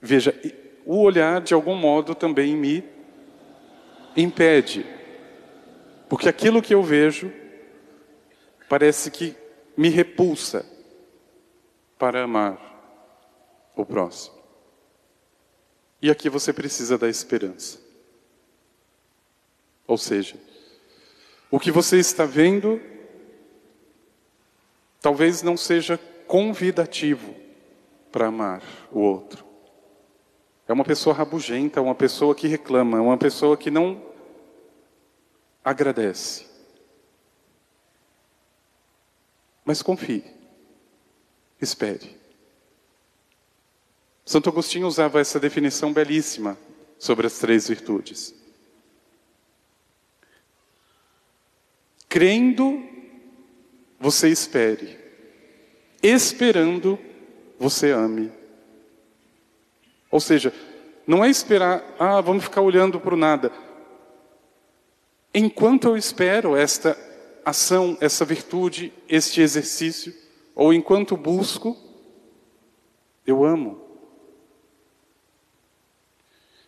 Veja, 0.00 0.38
o 0.84 1.00
olhar 1.00 1.40
de 1.40 1.54
algum 1.54 1.74
modo 1.74 2.14
também 2.14 2.54
me 2.54 2.84
impede, 4.16 4.84
porque 6.08 6.28
aquilo 6.28 6.60
que 6.60 6.74
eu 6.74 6.82
vejo 6.82 7.32
parece 8.68 9.10
que 9.10 9.34
me 9.76 9.88
repulsa 9.88 10.64
para 11.98 12.24
amar 12.24 12.58
o 13.74 13.84
próximo. 13.84 14.36
E 16.02 16.10
aqui 16.10 16.28
você 16.28 16.52
precisa 16.52 16.98
da 16.98 17.08
esperança. 17.08 17.83
Ou 19.86 19.98
seja, 19.98 20.36
o 21.50 21.60
que 21.60 21.70
você 21.70 21.98
está 21.98 22.24
vendo 22.24 22.80
talvez 25.00 25.42
não 25.42 25.56
seja 25.56 25.98
convidativo 26.26 27.34
para 28.10 28.28
amar 28.28 28.62
o 28.90 29.00
outro. 29.00 29.44
É 30.66 30.72
uma 30.72 30.84
pessoa 30.84 31.14
rabugenta, 31.14 31.82
uma 31.82 31.94
pessoa 31.94 32.34
que 32.34 32.48
reclama, 32.48 33.00
uma 33.00 33.18
pessoa 33.18 33.56
que 33.56 33.70
não 33.70 34.02
agradece. 35.62 36.46
Mas 39.64 39.82
confie, 39.82 40.24
espere. 41.60 42.16
Santo 44.24 44.48
Agostinho 44.48 44.86
usava 44.86 45.20
essa 45.20 45.38
definição 45.38 45.92
belíssima 45.92 46.56
sobre 46.98 47.26
as 47.26 47.38
três 47.38 47.68
virtudes. 47.68 48.34
Crendo 52.14 52.80
você 53.98 54.28
espere. 54.28 54.96
Esperando, 56.00 56.96
você 57.58 57.90
ame. 57.90 58.30
Ou 60.12 60.20
seja, 60.20 60.54
não 61.08 61.24
é 61.24 61.28
esperar, 61.28 61.84
ah, 61.98 62.20
vamos 62.20 62.44
ficar 62.44 62.60
olhando 62.60 63.00
para 63.00 63.14
o 63.14 63.16
nada. 63.16 63.50
Enquanto 65.34 65.88
eu 65.88 65.96
espero 65.96 66.56
esta 66.56 66.96
ação, 67.44 67.98
essa 68.00 68.24
virtude, 68.24 68.92
este 69.08 69.40
exercício, 69.40 70.14
ou 70.54 70.72
enquanto 70.72 71.16
busco, 71.16 71.76
eu 73.26 73.44
amo. 73.44 73.88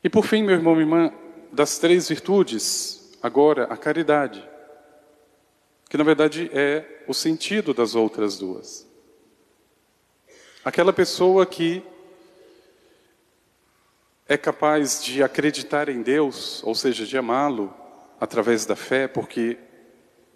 E 0.02 0.10
por 0.10 0.26
fim, 0.26 0.42
meu 0.42 0.56
irmão, 0.56 0.74
minha 0.74 0.84
irmã, 0.84 1.12
das 1.52 1.78
três 1.78 2.08
virtudes, 2.08 3.16
agora 3.22 3.66
a 3.66 3.76
caridade, 3.76 4.55
que 5.88 5.96
na 5.96 6.04
verdade 6.04 6.50
é 6.52 7.04
o 7.06 7.14
sentido 7.14 7.72
das 7.72 7.94
outras 7.94 8.36
duas. 8.36 8.86
Aquela 10.64 10.92
pessoa 10.92 11.46
que 11.46 11.82
é 14.28 14.36
capaz 14.36 15.04
de 15.04 15.22
acreditar 15.22 15.88
em 15.88 16.02
Deus, 16.02 16.62
ou 16.64 16.74
seja, 16.74 17.06
de 17.06 17.16
amá-lo 17.16 17.72
através 18.20 18.66
da 18.66 18.74
fé, 18.74 19.06
porque 19.06 19.56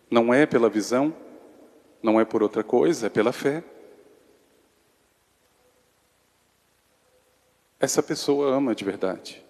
não 0.08 0.32
é 0.32 0.46
pela 0.46 0.68
visão, 0.68 1.14
não 2.00 2.20
é 2.20 2.24
por 2.24 2.42
outra 2.42 2.62
coisa, 2.62 3.08
é 3.08 3.10
pela 3.10 3.32
fé. 3.32 3.64
Essa 7.80 8.02
pessoa 8.02 8.54
ama 8.54 8.74
de 8.74 8.84
verdade. 8.84 9.44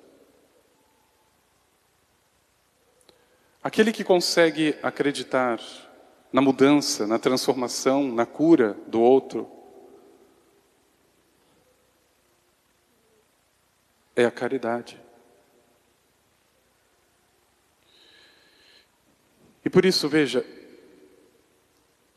Aquele 3.63 3.93
que 3.93 4.03
consegue 4.03 4.75
acreditar 4.83 5.61
na 6.33 6.41
mudança, 6.41 7.07
na 7.07 7.19
transformação, 7.19 8.05
na 8.13 8.25
cura 8.25 8.77
do 8.87 9.01
outro, 9.01 9.51
é 14.15 14.25
a 14.25 14.31
caridade. 14.31 15.01
E 19.65 19.69
por 19.69 19.85
isso, 19.85 20.09
veja, 20.09 20.45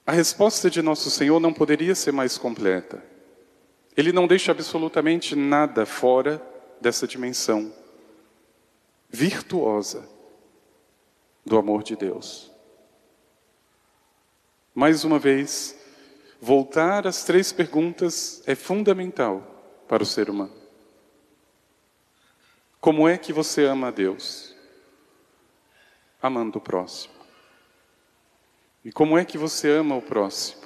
a 0.06 0.12
resposta 0.12 0.69
de 0.69 0.82
nosso 0.82 1.10
Senhor 1.10 1.39
não 1.39 1.54
poderia 1.54 1.95
ser 1.95 2.12
mais 2.12 2.38
completa. 2.38 3.04
Ele 3.95 4.12
não 4.12 4.28
deixa 4.28 4.52
absolutamente 4.52 5.36
nada 5.36 5.86
fora 5.86 6.41
dessa 6.82 7.08
dimensão 7.08 7.73
virtuosa 9.10 10.10
do 11.45 11.58
amor 11.58 11.84
de 11.84 11.95
Deus. 11.95 12.52
Mais 14.73 15.03
uma 15.03 15.19
vez, 15.19 15.77
voltar 16.41 17.05
às 17.05 17.23
três 17.23 17.51
perguntas 17.51 18.41
é 18.45 18.55
fundamental 18.55 19.83
para 19.88 20.01
o 20.01 20.05
ser 20.05 20.29
humano. 20.29 20.53
Como 22.81 23.07
é 23.07 23.17
que 23.17 23.31
você 23.31 23.65
ama 23.65 23.88
a 23.88 23.91
Deus? 23.91 24.55
Amando 26.21 26.57
o 26.57 26.62
próximo. 26.62 27.13
E 28.83 28.91
como 28.91 29.17
é 29.17 29.23
que 29.23 29.38
você 29.38 29.69
ama 29.69 29.95
o 29.95 30.01
próximo? 30.01 30.63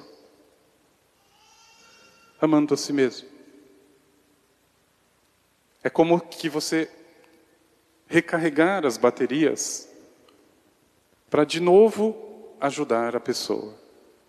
Amando 2.40 2.74
a 2.74 2.76
si 2.76 2.92
mesmo. 2.92 3.28
É 5.82 5.88
como 5.90 6.20
que 6.20 6.48
você 6.48 6.90
recarregar 8.06 8.84
as 8.84 8.96
baterias 8.96 9.88
para 11.30 11.44
de 11.44 11.60
novo 11.60 12.56
ajudar 12.60 13.14
a 13.14 13.20
pessoa, 13.20 13.78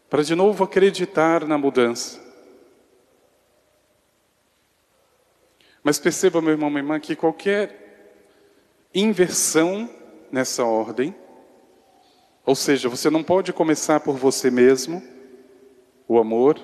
para 0.10 0.24
de 0.24 0.36
novo 0.36 0.64
acreditar 0.64 1.46
na 1.46 1.58
mudança. 1.58 2.20
Mas 5.84 6.00
perceba, 6.00 6.42
meu 6.42 6.52
irmão, 6.52 6.70
minha 6.70 6.82
irmã, 6.82 7.00
que 7.00 7.16
qualquer 7.16 8.18
inversão 8.94 9.90
nessa 10.32 10.66
ordem 10.66 11.16
ou 12.50 12.56
seja, 12.56 12.90
você 12.90 13.12
não 13.12 13.24
pode 13.24 13.54
começar 13.54 14.00
por 14.00 14.18
você 14.18 14.50
mesmo, 14.50 15.04
o 16.08 16.18
amor, 16.18 16.60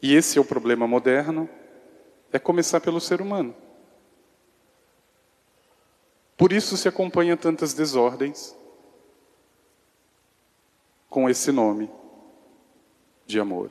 e 0.00 0.14
esse 0.14 0.38
é 0.38 0.40
o 0.40 0.44
problema 0.44 0.86
moderno, 0.86 1.46
é 2.32 2.38
começar 2.38 2.80
pelo 2.80 2.98
ser 2.98 3.20
humano. 3.20 3.54
Por 6.34 6.50
isso 6.50 6.78
se 6.78 6.88
acompanha 6.88 7.36
tantas 7.36 7.74
desordens 7.74 8.56
com 11.10 11.28
esse 11.28 11.52
nome 11.52 11.90
de 13.30 13.40
amor. 13.40 13.70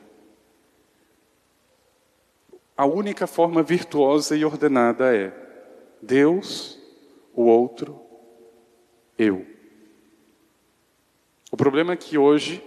A 2.76 2.86
única 2.86 3.26
forma 3.26 3.62
virtuosa 3.62 4.36
e 4.36 4.44
ordenada 4.44 5.14
é 5.14 5.32
Deus, 6.00 6.78
o 7.34 7.42
outro, 7.42 8.00
eu. 9.18 9.46
O 11.50 11.56
problema 11.56 11.92
é 11.92 11.96
que 11.96 12.16
hoje 12.16 12.64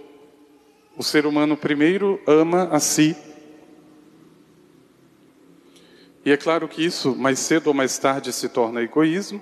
o 0.96 1.02
ser 1.02 1.26
humano 1.26 1.56
primeiro 1.56 2.22
ama 2.26 2.68
a 2.70 2.78
si. 2.78 3.16
E 6.24 6.30
é 6.30 6.36
claro 6.36 6.68
que 6.68 6.84
isso, 6.84 7.14
mais 7.16 7.38
cedo 7.40 7.66
ou 7.66 7.74
mais 7.74 7.98
tarde, 7.98 8.32
se 8.32 8.48
torna 8.48 8.82
egoísmo. 8.82 9.40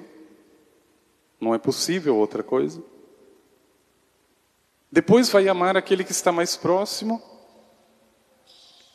Não 1.39 1.55
é 1.55 1.59
possível 1.59 2.17
outra 2.17 2.43
coisa. 2.43 2.83
Depois 4.91 5.29
vai 5.29 5.49
amar 5.49 5.77
aquele 5.77 6.05
que 6.05 6.13
está 6.13 6.33
mais 6.33 6.57
próximo. 6.57 7.32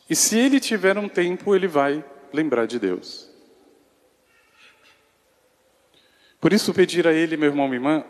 E 0.08 0.16
se 0.16 0.38
ele 0.38 0.58
tiver 0.58 0.96
um 0.96 1.08
tempo, 1.08 1.54
ele 1.54 1.68
vai 1.68 2.04
lembrar 2.32 2.66
de 2.66 2.78
Deus. 2.78 3.28
Por 6.40 6.52
isso, 6.52 6.72
pedir 6.72 7.06
a 7.06 7.12
Ele, 7.12 7.36
meu 7.36 7.48
irmão, 7.48 7.66
minha 7.66 7.78
irmã, 7.78 8.04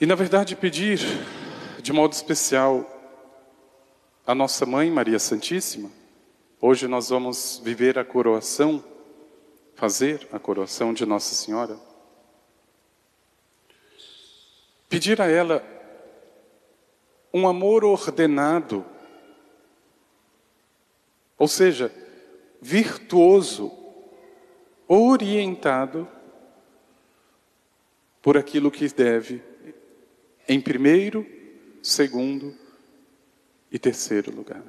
e, 0.00 0.06
na 0.06 0.14
verdade, 0.14 0.54
pedir 0.54 1.00
de 1.82 1.92
modo 1.92 2.12
especial 2.12 2.90
a 4.26 4.34
nossa 4.34 4.64
mãe 4.64 4.90
Maria 4.90 5.18
Santíssima. 5.18 5.90
Hoje 6.60 6.88
nós 6.88 7.10
vamos 7.10 7.60
viver 7.62 7.98
a 7.98 8.04
coroação, 8.04 8.82
fazer 9.74 10.26
a 10.32 10.38
coroação 10.38 10.94
de 10.94 11.04
Nossa 11.04 11.34
Senhora. 11.34 11.78
Pedir 14.88 15.20
a 15.20 15.26
ela 15.26 15.62
um 17.32 17.46
amor 17.46 17.84
ordenado, 17.84 18.84
ou 21.44 21.48
seja, 21.48 21.92
virtuoso, 22.58 23.70
orientado 24.88 26.08
por 28.22 28.38
aquilo 28.38 28.70
que 28.70 28.88
deve 28.88 29.42
em 30.48 30.58
primeiro, 30.58 31.26
segundo 31.82 32.56
e 33.70 33.78
terceiro 33.78 34.34
lugar. 34.34 34.64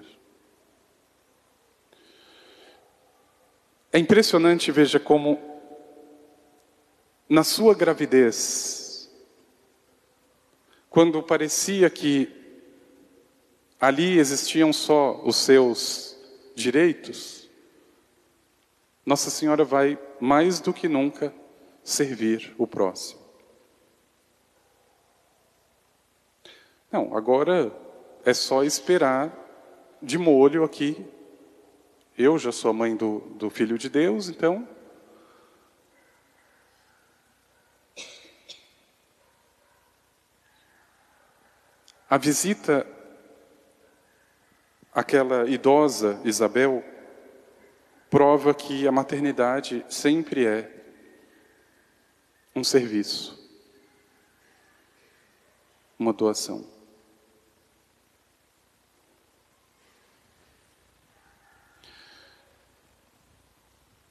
É 3.89 3.97
impressionante, 3.97 4.69
veja, 4.69 4.99
como 4.99 5.39
na 7.29 7.45
sua 7.45 7.73
gravidez, 7.73 9.09
quando 10.89 11.23
parecia 11.23 11.89
que 11.89 12.29
ali 13.79 14.19
existiam 14.19 14.73
só 14.73 15.21
os 15.23 15.38
seus 15.38 16.14
direitos, 16.55 17.49
Nossa 19.05 19.29
Senhora 19.29 19.63
vai 19.63 19.99
mais 20.19 20.59
do 20.59 20.73
que 20.73 20.87
nunca 20.87 21.31
servir 21.83 22.55
o 22.57 22.65
próximo. 22.65 23.21
Não, 26.91 27.15
agora 27.15 27.71
é 28.23 28.33
só 28.33 28.63
esperar 28.63 29.31
de 30.01 30.17
molho 30.17 30.63
aqui. 30.63 31.05
Eu 32.17 32.39
já 32.39 32.51
sou 32.51 32.71
a 32.71 32.73
mãe 32.73 32.95
do, 32.95 33.19
do 33.35 33.49
Filho 33.49 33.77
de 33.77 33.89
Deus, 33.89 34.29
então. 34.29 34.67
A 42.09 42.17
visita 42.17 42.87
àquela 44.95 45.45
idosa 45.47 46.21
Isabel 46.23 46.81
prova 48.10 48.53
que 48.53 48.88
a 48.88 48.91
maternidade 48.91 49.86
sempre 49.89 50.45
é 50.45 50.71
um 52.55 52.63
serviço, 52.63 53.38
uma 55.99 56.13
doação. 56.13 56.65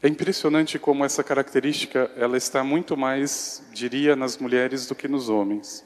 É 0.02 0.08
impressionante 0.08 0.78
como 0.78 1.02
essa 1.02 1.24
característica 1.24 2.10
ela 2.14 2.36
está 2.36 2.62
muito 2.62 2.94
mais, 2.94 3.66
diria, 3.72 4.14
nas 4.14 4.36
mulheres 4.36 4.86
do 4.86 4.94
que 4.94 5.08
nos 5.08 5.30
homens. 5.30 5.82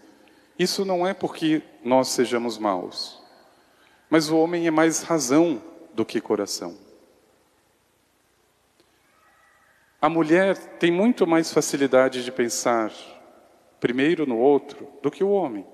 Isso 0.59 0.85
não 0.85 1.07
é 1.07 1.15
porque 1.15 1.63
nós 1.85 2.09
sejamos 2.09 2.59
maus, 2.59 3.18
mas 4.11 4.31
o 4.31 4.39
homem 4.39 4.67
é 4.67 4.71
mais 4.71 5.03
razão 5.03 5.63
do 5.93 6.05
que 6.05 6.21
coração. 6.21 6.77
A 10.01 10.09
mulher 10.09 10.57
tem 10.79 10.93
muito 10.93 11.27
mais 11.27 11.53
facilidade 11.53 12.25
de 12.25 12.31
pensar 12.31 12.93
primeiro 13.81 14.27
no 14.27 14.39
outro 14.39 14.89
do 15.03 15.11
que 15.11 15.25
o 15.25 15.31
homem. 15.31 15.67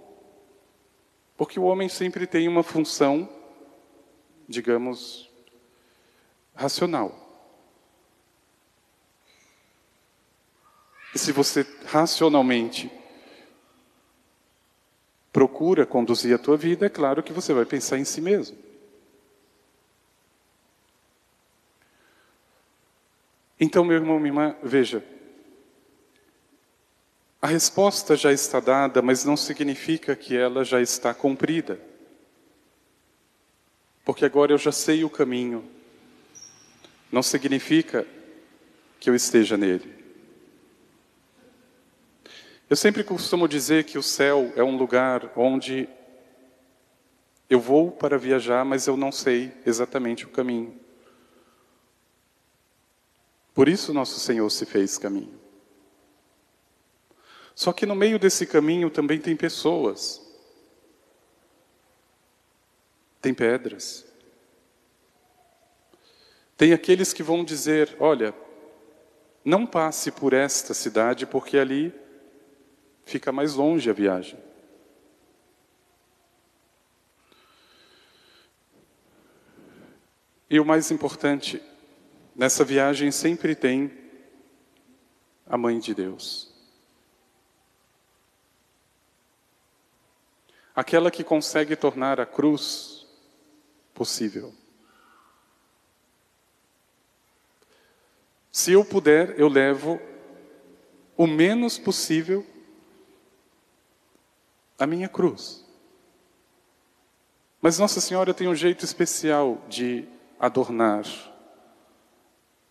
Porque 1.37 1.61
o 1.61 1.65
homem 1.65 1.89
sempre 1.89 2.27
tem 2.27 2.49
uma 2.49 2.63
função, 2.63 3.29
digamos, 4.49 5.31
racional. 6.55 7.13
E 11.15 11.19
se 11.19 11.33
você 11.33 11.67
racionalmente 11.87 12.91
procura 15.35 15.85
conduzir 15.85 16.33
a 16.33 16.39
tua 16.39 16.57
vida, 16.57 16.87
é 16.87 16.89
claro 16.89 17.21
que 17.21 17.33
você 17.33 17.53
vai 17.53 17.65
pensar 17.65 17.99
em 17.99 18.05
si 18.05 18.21
mesmo. 18.21 18.57
Então, 23.59 23.85
meu 23.85 23.97
irmão, 23.97 24.21
minha 24.21 24.29
irmã, 24.29 24.57
veja, 24.63 25.05
a 27.43 27.49
resposta 27.49 28.17
já 28.17 28.33
está 28.33 28.61
dada, 28.61 29.03
mas 29.03 29.25
não 29.25 29.37
significa 29.37 30.15
que 30.15 30.37
ela 30.37 30.65
já 30.65 30.81
está 30.81 31.13
cumprida. 31.13 31.81
Porque 34.05 34.25
agora 34.25 34.53
eu 34.53 34.59
já 34.59 34.71
sei 34.71 35.03
o 35.03 35.11
caminho. 35.11 35.69
Não 37.11 37.25
significa 37.25 38.07
que 39.01 39.11
eu 39.11 39.17
esteja 39.17 39.57
nele. 39.57 40.04
Eu 42.75 42.77
sempre 42.77 43.05
costumo 43.05 43.47
dizer 43.47 43.85
que 43.85 43.97
o 43.97 44.03
céu 44.03 44.53
é 44.57 44.65
um 44.65 44.77
lugar 44.77 45.31
onde 45.37 45.89
eu 47.49 47.61
vou 47.61 47.93
para 47.93 48.19
viajar, 48.19 48.65
mas 48.65 48.89
eu 48.89 48.97
não 48.97 49.13
sei 49.13 49.53
exatamente 49.65 50.25
o 50.25 50.29
caminho. 50.29 50.77
Por 53.55 53.69
isso 53.69 53.95
nosso 53.95 54.19
Senhor 54.19 54.51
se 54.51 54.67
fez 54.67 54.99
caminho. 54.99 55.39
Só 57.55 57.73
que 57.73 57.87
no 57.87 57.95
meio 57.95 58.19
desse 58.19 58.45
caminho 58.45 58.91
também 58.91 59.21
tem 59.21 59.37
pessoas, 59.37 60.21
tem 63.23 63.33
pedras, 63.33 64.05
tem 66.57 66.73
aqueles 66.73 67.13
que 67.13 67.23
vão 67.23 67.45
dizer: 67.45 67.97
olha, 68.01 68.35
não 69.45 69.65
passe 69.65 70.11
por 70.11 70.33
esta 70.33 70.75
cidade 70.75 71.25
porque 71.25 71.57
ali 71.57 72.03
fica 73.05 73.31
mais 73.31 73.55
longe 73.55 73.89
a 73.89 73.93
viagem. 73.93 74.39
E 80.49 80.61
o 80.61 80.65
mais 80.65 80.91
importante, 80.91 81.61
nessa 82.35 82.65
viagem 82.65 83.11
sempre 83.11 83.55
tem 83.55 83.91
a 85.47 85.57
Mãe 85.59 85.79
de 85.79 85.95
Deus. 85.95 86.53
Aquela 90.75 91.11
que 91.11 91.23
consegue 91.23 91.77
tornar 91.77 92.21
a 92.21 92.27
cruz 92.27 93.07
possível. 93.93 94.53
Se 98.51 98.73
eu 98.73 98.85
puder, 98.85 99.39
eu 99.39 99.49
levo 99.49 100.01
o 101.17 101.27
menos 101.27 101.79
possível 101.79 102.47
a 104.79 104.87
minha 104.87 105.09
cruz. 105.09 105.65
Mas 107.61 107.79
Nossa 107.79 108.01
Senhora 108.01 108.35
tem 108.35 108.47
um 108.47 108.55
jeito 108.55 108.85
especial 108.85 109.63
de 109.69 110.07
adornar 110.39 111.05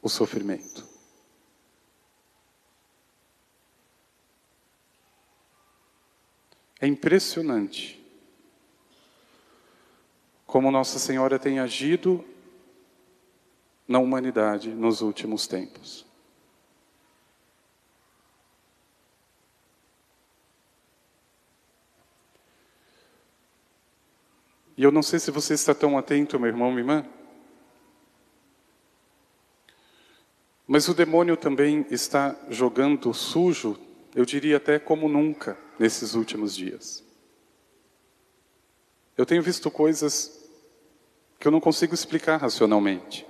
o 0.01 0.09
sofrimento. 0.09 0.87
É 6.79 6.85
impressionante 6.85 8.03
como 10.45 10.69
Nossa 10.69 10.99
Senhora 10.99 11.39
tem 11.39 11.57
agido 11.57 12.23
na 13.87 13.99
humanidade 13.99 14.69
nos 14.69 15.01
últimos 15.01 15.47
tempos. 15.47 16.05
E 24.75 24.83
eu 24.83 24.91
não 24.91 25.03
sei 25.03 25.19
se 25.19 25.29
você 25.29 25.53
está 25.53 25.73
tão 25.73 25.97
atento, 25.97 26.39
meu 26.39 26.49
irmão, 26.49 26.69
minha 26.71 26.81
irmã. 26.81 27.05
Mas 30.67 30.87
o 30.87 30.93
demônio 30.93 31.37
também 31.37 31.85
está 31.91 32.35
jogando 32.49 33.13
sujo, 33.13 33.77
eu 34.15 34.25
diria 34.25 34.57
até 34.57 34.79
como 34.79 35.07
nunca, 35.07 35.57
nesses 35.77 36.15
últimos 36.15 36.55
dias. 36.55 37.03
Eu 39.15 39.25
tenho 39.25 39.43
visto 39.43 39.69
coisas 39.69 40.49
que 41.39 41.47
eu 41.47 41.51
não 41.51 41.59
consigo 41.59 41.93
explicar 41.93 42.37
racionalmente. 42.37 43.27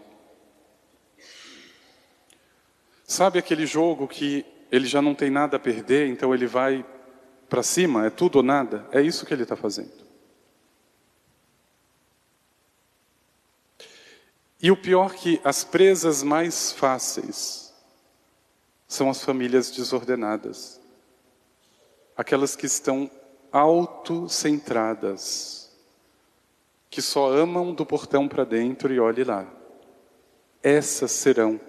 Sabe 3.04 3.40
aquele 3.40 3.66
jogo 3.66 4.08
que 4.08 4.46
ele 4.72 4.88
já 4.88 5.02
não 5.02 5.14
tem 5.14 5.30
nada 5.30 5.58
a 5.58 5.60
perder, 5.60 6.08
então 6.08 6.34
ele 6.34 6.48
vai 6.48 6.86
para 7.50 7.62
cima, 7.62 8.06
é 8.06 8.10
tudo 8.10 8.38
ou 8.38 8.44
nada? 8.44 8.88
É 8.92 9.02
isso 9.02 9.26
que 9.26 9.34
ele 9.34 9.44
está 9.44 9.56
fazendo. 9.56 10.03
E 14.64 14.72
o 14.72 14.78
pior 14.78 15.14
que 15.14 15.40
as 15.44 15.64
presas 15.66 16.24
mais 16.24 16.72
fáceis 16.72 17.74
são 18.88 19.10
as 19.10 19.22
famílias 19.22 19.70
desordenadas. 19.70 20.80
Aquelas 22.16 22.56
que 22.56 22.66
estão 22.66 23.12
autocentradas, 23.52 25.70
que 26.90 27.02
só 27.02 27.30
amam 27.30 27.74
do 27.74 27.86
portão 27.86 28.26
para 28.26 28.46
dentro 28.46 28.94
e 28.94 29.02
olhe 29.02 29.26
lá. 29.26 29.46
Essas 30.62 31.12
serão 31.12 31.60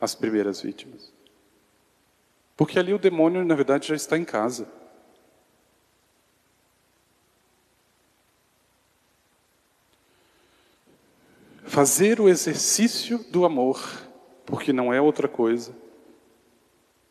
as 0.00 0.14
primeiras 0.14 0.60
vítimas. 0.60 1.12
Porque 2.56 2.78
ali 2.78 2.94
o 2.94 2.98
demônio, 2.98 3.44
na 3.44 3.56
verdade, 3.56 3.88
já 3.88 3.96
está 3.96 4.16
em 4.16 4.24
casa. 4.24 4.68
Fazer 11.70 12.20
o 12.20 12.28
exercício 12.28 13.18
do 13.30 13.44
amor, 13.44 13.80
porque 14.44 14.72
não 14.72 14.92
é 14.92 15.00
outra 15.00 15.28
coisa, 15.28 15.72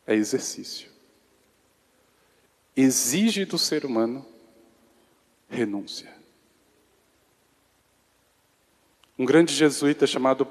é 0.06 0.14
exercício. 0.14 0.90
Exige 2.76 3.46
do 3.46 3.56
ser 3.56 3.86
humano 3.86 4.24
renúncia. 5.48 6.12
Um 9.18 9.24
grande 9.24 9.54
jesuíta 9.54 10.06
chamado 10.06 10.44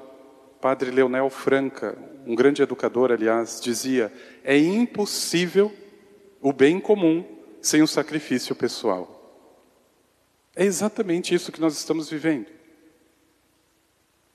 Padre 0.60 0.90
Leonel 0.90 1.30
Franca, 1.30 1.96
um 2.26 2.34
grande 2.34 2.62
educador, 2.62 3.12
aliás, 3.12 3.60
dizia: 3.60 4.12
é 4.42 4.58
impossível 4.58 5.72
o 6.40 6.52
bem 6.52 6.80
comum 6.80 7.24
sem 7.62 7.80
o 7.80 7.86
sacrifício 7.86 8.56
pessoal. 8.56 9.16
É 10.56 10.64
exatamente 10.64 11.32
isso 11.32 11.52
que 11.52 11.60
nós 11.60 11.78
estamos 11.78 12.10
vivendo. 12.10 12.59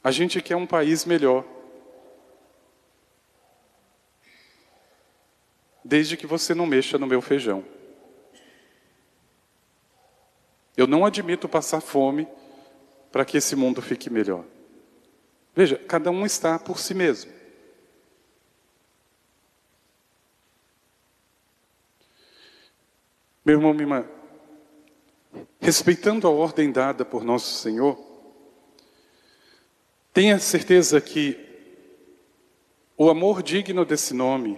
A 0.06 0.12
gente 0.12 0.40
quer 0.40 0.56
um 0.56 0.68
país 0.68 1.04
melhor. 1.04 1.44
Desde 5.84 6.16
que 6.16 6.28
você 6.28 6.54
não 6.54 6.68
mexa 6.68 7.00
no 7.00 7.08
meu 7.08 7.24
feijão. 7.24 7.66
Eu 10.78 10.86
não 10.86 11.08
admito 11.08 11.50
passar 11.50 11.82
fome 11.82 12.28
para 13.12 13.26
que 13.26 13.36
esse 13.36 13.56
mundo 13.56 13.82
fique 13.82 14.08
melhor. 14.12 14.46
Veja, 15.56 15.76
cada 15.76 16.12
um 16.12 16.24
está 16.24 16.60
por 16.60 16.78
si 16.78 16.94
mesmo. 16.94 17.32
Meu 23.44 23.56
irmão, 23.56 23.74
minha 23.74 23.86
irmã, 23.86 24.10
respeitando 25.60 26.28
a 26.28 26.30
ordem 26.30 26.72
dada 26.72 27.04
por 27.04 27.24
nosso 27.24 27.56
Senhor, 27.56 28.15
Tenha 30.16 30.40
certeza 30.40 31.02
que 31.02 31.38
o 32.98 33.10
amor 33.10 33.44
digno 33.44 33.84
desse 33.84 34.14
nome 34.14 34.58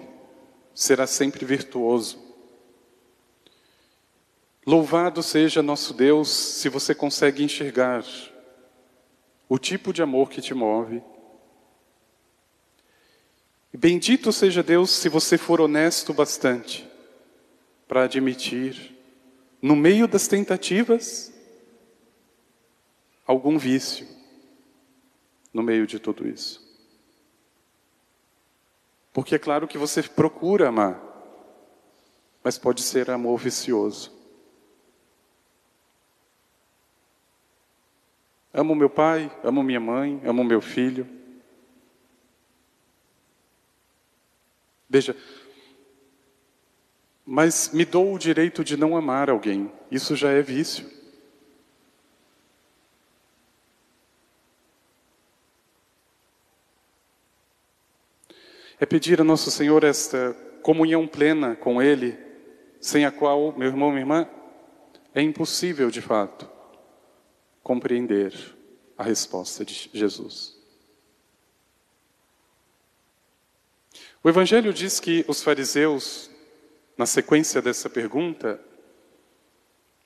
será 0.72 1.08
sempre 1.08 1.44
virtuoso. 1.46 2.24
Louvado 4.64 5.24
seja 5.24 5.64
nosso 5.64 5.96
Deus 5.96 6.30
se 6.30 6.70
você 6.70 6.94
consegue 6.94 7.44
enxergar 7.44 8.06
o 9.50 9.58
tipo 9.58 9.92
de 9.92 10.04
amor 10.04 10.30
que 10.30 10.44
te 10.44 10.54
move. 10.54 11.02
Bendito 13.74 14.32
seja 14.32 14.62
Deus 14.62 14.92
se 14.92 15.10
você 15.10 15.40
for 15.40 15.60
honesto 15.60 16.14
bastante 16.14 16.88
para 17.88 18.04
admitir 18.04 18.96
no 19.60 19.76
meio 19.76 20.08
das 20.08 20.28
tentativas, 20.28 21.34
algum 23.26 23.58
vício 23.58 24.17
no 25.58 25.64
meio 25.64 25.88
de 25.88 25.98
tudo 25.98 26.28
isso. 26.28 26.64
Porque 29.12 29.34
é 29.34 29.40
claro 29.40 29.68
que 29.68 29.76
você 29.76 30.04
procura 30.04 30.68
amar, 30.68 31.02
mas 32.44 32.60
pode 32.60 32.84
ser 32.84 33.10
amor 33.10 33.40
vicioso. 33.40 34.16
Amo 38.54 38.76
meu 38.76 38.90
pai, 38.90 39.36
amo 39.44 39.64
minha 39.64 39.80
mãe, 39.80 40.22
amo 40.24 40.44
meu 40.44 40.62
filho. 40.62 41.08
Veja, 44.88 45.18
mas 47.26 47.72
me 47.74 47.84
dou 47.84 48.14
o 48.14 48.20
direito 48.20 48.64
de 48.64 48.78
não 48.78 48.96
amar 48.96 49.28
alguém. 49.28 49.72
Isso 49.90 50.16
já 50.16 50.30
é 50.30 50.44
vício. 50.44 50.97
É 58.80 58.86
pedir 58.86 59.20
a 59.20 59.24
Nosso 59.24 59.50
Senhor 59.50 59.84
esta 59.84 60.36
comunhão 60.62 61.08
plena 61.08 61.56
com 61.56 61.82
Ele, 61.82 62.18
sem 62.80 63.06
a 63.06 63.12
qual, 63.12 63.58
meu 63.58 63.68
irmão, 63.68 63.90
minha 63.90 64.02
irmã, 64.02 64.30
é 65.16 65.22
impossível 65.22 65.90
de 65.90 66.02
fato 66.02 66.48
compreender 67.64 68.34
a 68.98 69.04
resposta 69.04 69.66
de 69.66 69.90
Jesus. 69.94 70.56
O 74.24 74.30
Evangelho 74.30 74.74
diz 74.74 75.00
que 75.00 75.26
os 75.28 75.42
fariseus, 75.42 76.30
na 76.98 77.06
sequência 77.06 77.62
dessa 77.62 77.90
pergunta, 77.90 78.60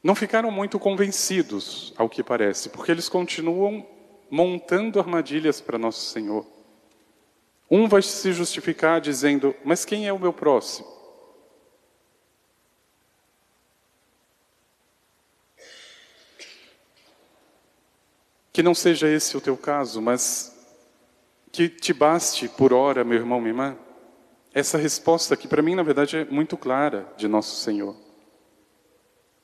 não 0.03 0.15
ficaram 0.15 0.49
muito 0.49 0.79
convencidos, 0.79 1.93
ao 1.97 2.09
que 2.09 2.23
parece, 2.23 2.69
porque 2.69 2.91
eles 2.91 3.09
continuam 3.09 3.85
montando 4.29 4.99
armadilhas 4.99 5.59
para 5.59 5.77
Nosso 5.77 6.11
Senhor. 6.11 6.45
Um 7.71 7.87
vai 7.87 8.01
se 8.01 8.33
justificar 8.33 8.99
dizendo: 8.99 9.55
Mas 9.63 9.85
quem 9.85 10.05
é 10.05 10.11
o 10.11 10.19
meu 10.19 10.33
próximo? 10.33 10.85
Que 18.51 18.61
não 18.61 18.75
seja 18.75 19.07
esse 19.07 19.37
o 19.37 19.41
teu 19.41 19.55
caso, 19.55 20.01
mas 20.01 20.53
que 21.49 21.69
te 21.69 21.93
baste 21.93 22.49
por 22.49 22.73
hora, 22.73 23.05
meu 23.05 23.17
irmão, 23.17 23.39
minha 23.39 23.51
irmã, 23.51 23.77
essa 24.53 24.77
resposta 24.77 25.37
que 25.37 25.47
para 25.47 25.61
mim, 25.61 25.73
na 25.73 25.83
verdade, 25.83 26.17
é 26.17 26.25
muito 26.25 26.57
clara 26.57 27.07
de 27.15 27.29
nosso 27.29 27.55
Senhor. 27.61 27.95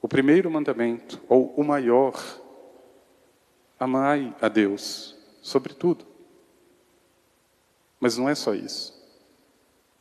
O 0.01 0.07
primeiro 0.09 0.51
mandamento, 0.51 1.21
ou 1.29 1.53
o 1.55 1.63
maior, 1.63 2.21
amai 3.79 4.35
a 4.41 4.49
Deus 4.49 5.15
sobre 5.41 5.73
tudo. 5.73 6.16
Mas 7.99 8.17
não 8.17 8.29
é 8.29 8.35
só 8.35 8.53
isso. 8.53 8.95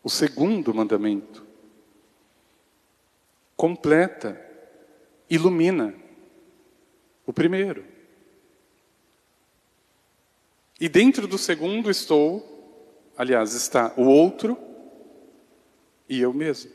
O 0.02 0.10
segundo 0.10 0.74
mandamento 0.74 1.46
completa, 3.56 4.40
ilumina 5.28 5.94
o 7.24 7.32
primeiro. 7.32 7.84
E 10.78 10.88
dentro 10.88 11.26
do 11.26 11.38
segundo 11.38 11.90
estou, 11.90 13.10
aliás, 13.16 13.54
está 13.54 13.94
o 13.96 14.02
outro 14.02 14.58
e 16.08 16.20
eu 16.20 16.32
mesmo. 16.32 16.70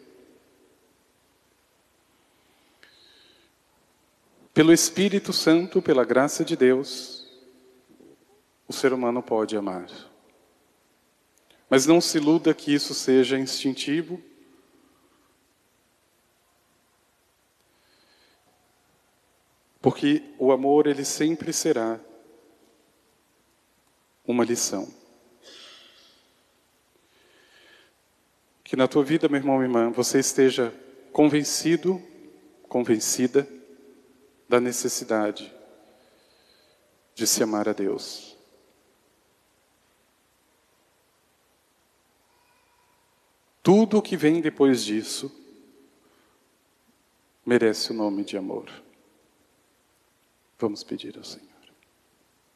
Pelo 4.54 4.74
Espírito 4.74 5.32
Santo, 5.32 5.82
pela 5.82 6.04
graça 6.04 6.44
de 6.44 6.58
Deus, 6.58 7.26
o 8.68 8.74
ser 8.74 8.92
humano 8.92 9.22
pode 9.22 9.56
amar. 9.56 9.88
Mas 11.72 11.86
não 11.86 12.02
se 12.02 12.18
iluda 12.18 12.54
que 12.54 12.74
isso 12.74 12.94
seja 12.94 13.40
instintivo. 13.40 14.22
Porque 19.82 20.22
o 20.38 20.52
amor 20.52 20.86
ele 20.86 21.06
sempre 21.06 21.54
será 21.54 21.98
uma 24.28 24.44
lição. 24.44 24.94
Que 28.66 28.76
na 28.76 28.86
tua 28.86 29.06
vida, 29.06 29.30
meu 29.30 29.40
irmão 29.40 29.62
e 29.62 29.64
irmã, 29.64 29.92
você 29.92 30.20
esteja 30.20 30.74
convencido, 31.14 32.04
convencida 32.68 33.48
da 34.50 34.60
necessidade 34.60 35.50
de 37.16 37.26
se 37.26 37.42
amar 37.42 37.70
a 37.70 37.74
Deus. 37.74 38.31
Tudo 43.64 43.98
o 44.00 44.02
que 44.02 44.18
vem 44.18 44.42
depois 44.42 44.84
disso 44.84 45.32
merece 47.46 47.92
o 47.92 47.94
nome 47.94 48.24
de 48.24 48.38
amor. 48.38 48.70
Vamos 50.58 50.84
pedir 50.84 51.18
ao 51.18 51.24
Senhor. 51.24 51.51